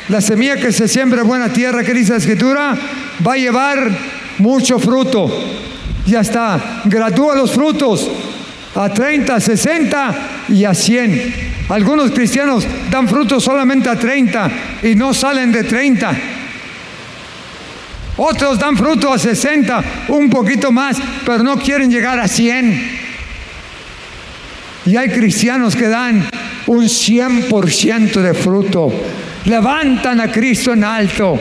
la 0.07 0.21
semilla 0.21 0.55
que 0.55 0.71
se 0.71 0.87
siembra 0.87 1.23
en 1.23 1.27
buena 1.27 1.49
tierra, 1.49 1.83
que 1.83 1.93
dice 1.93 2.13
la 2.13 2.19
escritura, 2.19 2.77
va 3.27 3.33
a 3.33 3.37
llevar 3.37 3.91
mucho 4.37 4.79
fruto. 4.79 5.29
Ya 6.05 6.21
está, 6.21 6.81
gradúa 6.85 7.35
los 7.35 7.51
frutos 7.51 8.09
a 8.73 8.87
30, 8.87 9.37
60 9.37 10.15
y 10.47 10.63
a 10.63 10.73
100. 10.73 11.52
Algunos 11.69 12.11
cristianos 12.11 12.65
dan 12.91 13.07
frutos 13.07 13.43
solamente 13.43 13.89
a 13.89 13.97
30 13.97 14.51
y 14.83 14.95
no 14.95 15.13
salen 15.13 15.51
de 15.51 15.63
30. 15.63 16.13
Otros 18.17 18.59
dan 18.59 18.77
fruto 18.77 19.11
a 19.11 19.17
60, 19.17 19.83
un 20.09 20.29
poquito 20.29 20.71
más, 20.71 20.97
pero 21.25 21.43
no 21.43 21.57
quieren 21.57 21.89
llegar 21.89 22.19
a 22.19 22.27
100. 22.27 23.03
Y 24.85 24.95
hay 24.97 25.09
cristianos 25.09 25.75
que 25.75 25.87
dan 25.87 26.29
un 26.67 26.83
100% 26.85 28.21
de 28.21 28.33
fruto. 28.33 28.91
Levantan 29.45 30.21
a 30.21 30.31
Cristo 30.31 30.73
en 30.73 30.83
alto. 30.83 31.39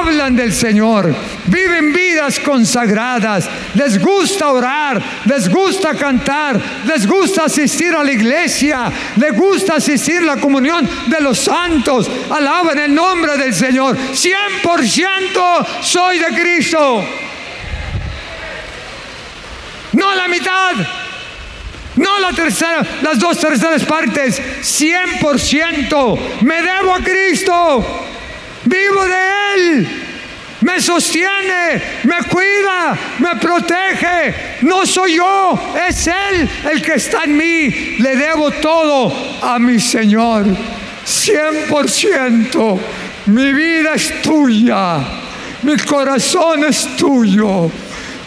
Hablan 0.00 0.34
del 0.34 0.52
Señor. 0.52 1.14
Viven 1.46 1.92
vidas 1.92 2.40
consagradas. 2.40 3.48
Les 3.74 3.98
gusta 3.98 4.48
orar. 4.48 5.02
Les 5.26 5.48
gusta 5.48 5.94
cantar. 5.94 6.58
Les 6.86 7.06
gusta 7.06 7.44
asistir 7.44 7.94
a 7.94 8.02
la 8.02 8.10
iglesia. 8.10 8.90
Les 9.16 9.36
gusta 9.36 9.74
asistir 9.74 10.22
a 10.22 10.34
la 10.34 10.36
comunión 10.36 10.88
de 11.06 11.20
los 11.20 11.38
santos. 11.38 12.10
Alaban 12.30 12.78
el 12.78 12.94
nombre 12.94 13.36
del 13.36 13.54
Señor. 13.54 13.94
100% 13.96 15.66
soy 15.82 16.18
de 16.18 16.28
Cristo. 16.28 17.04
No 19.92 20.14
la 20.14 20.28
mitad. 20.28 20.76
No 21.96 22.18
la 22.20 22.32
tercera, 22.32 22.82
las 23.02 23.18
dos 23.18 23.38
terceras 23.38 23.84
partes, 23.84 24.40
100%. 24.62 26.18
Me 26.40 26.62
debo 26.62 26.94
a 26.94 27.00
Cristo. 27.00 27.84
Vivo 28.64 29.04
de 29.04 29.54
Él. 29.54 29.88
Me 30.62 30.78
sostiene, 30.78 31.82
me 32.04 32.18
cuida, 32.28 32.96
me 33.18 33.36
protege. 33.36 34.58
No 34.62 34.84
soy 34.84 35.16
yo, 35.16 35.58
es 35.88 36.06
Él 36.06 36.48
el 36.70 36.82
que 36.82 36.94
está 36.94 37.24
en 37.24 37.36
mí. 37.36 37.96
Le 37.98 38.16
debo 38.16 38.50
todo 38.50 39.12
a 39.42 39.58
mi 39.58 39.80
Señor. 39.80 40.44
100%. 41.06 42.78
Mi 43.26 43.52
vida 43.52 43.94
es 43.94 44.20
tuya. 44.22 44.98
Mi 45.62 45.76
corazón 45.78 46.64
es 46.64 46.96
tuyo. 46.96 47.70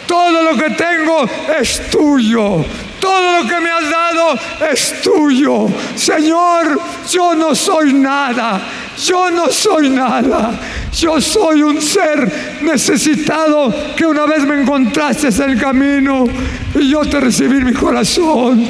Todo 0.06 0.42
lo 0.42 0.56
que 0.56 0.70
tengo 0.70 1.28
es 1.58 1.88
tuyo. 1.90 2.64
Todo 3.00 3.42
lo 3.42 3.48
que 3.48 3.60
me 3.60 3.70
has 3.70 3.90
dado 3.90 4.38
es 4.72 5.02
tuyo. 5.02 5.68
Señor, 5.94 6.80
yo 7.10 7.34
no 7.34 7.54
soy 7.54 7.92
nada. 7.92 8.60
Yo 9.02 9.30
no 9.30 9.50
soy 9.50 9.90
nada. 9.90 10.58
Yo 10.92 11.20
soy 11.20 11.62
un 11.62 11.80
ser 11.80 12.60
necesitado 12.62 13.74
que 13.96 14.06
una 14.06 14.26
vez 14.26 14.44
me 14.44 14.60
encontraste 14.60 15.28
en 15.28 15.50
el 15.50 15.60
camino 15.60 16.26
y 16.74 16.90
yo 16.90 17.04
te 17.04 17.20
recibí 17.20 17.56
en 17.56 17.64
mi 17.64 17.72
corazón. 17.72 18.64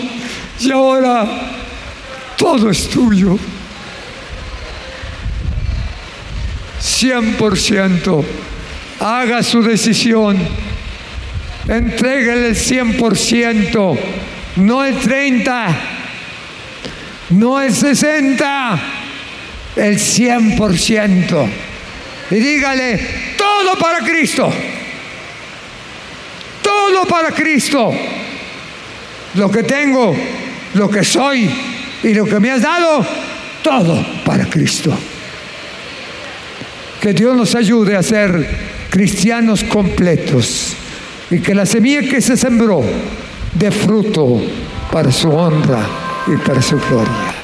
Y 0.60 0.70
ahora 0.70 1.26
todo 2.36 2.70
es 2.70 2.88
tuyo. 2.88 3.38
100%. 6.80 8.24
Haga 9.00 9.42
su 9.42 9.62
decisión. 9.62 10.38
Entréguele 11.66 12.48
el 12.48 12.56
100%, 12.56 13.98
no 14.56 14.84
el 14.84 14.98
30, 14.98 15.66
no 17.30 17.58
el 17.58 17.72
60, 17.72 18.80
el 19.76 19.98
100%. 19.98 21.48
Y 22.30 22.34
dígale, 22.36 23.00
todo 23.36 23.78
para 23.78 23.98
Cristo. 24.00 24.50
Todo 26.62 27.04
para 27.06 27.30
Cristo. 27.32 27.92
Lo 29.34 29.50
que 29.50 29.62
tengo, 29.62 30.14
lo 30.74 30.88
que 30.88 31.04
soy 31.04 31.50
y 32.02 32.14
lo 32.14 32.24
que 32.24 32.40
me 32.40 32.50
has 32.50 32.62
dado, 32.62 33.04
todo 33.62 34.04
para 34.24 34.46
Cristo. 34.46 34.96
Que 37.00 37.12
Dios 37.12 37.36
nos 37.36 37.54
ayude 37.54 37.96
a 37.96 38.02
ser 38.02 38.48
cristianos 38.90 39.64
completos 39.64 40.74
y 41.30 41.40
que 41.40 41.54
la 41.54 41.66
semilla 41.66 42.02
que 42.08 42.20
se 42.20 42.36
sembró 42.36 42.82
dé 43.54 43.70
fruto 43.70 44.40
para 44.90 45.10
su 45.10 45.30
honra 45.30 45.84
y 46.26 46.36
para 46.36 46.62
su 46.62 46.78
gloria. 46.78 47.43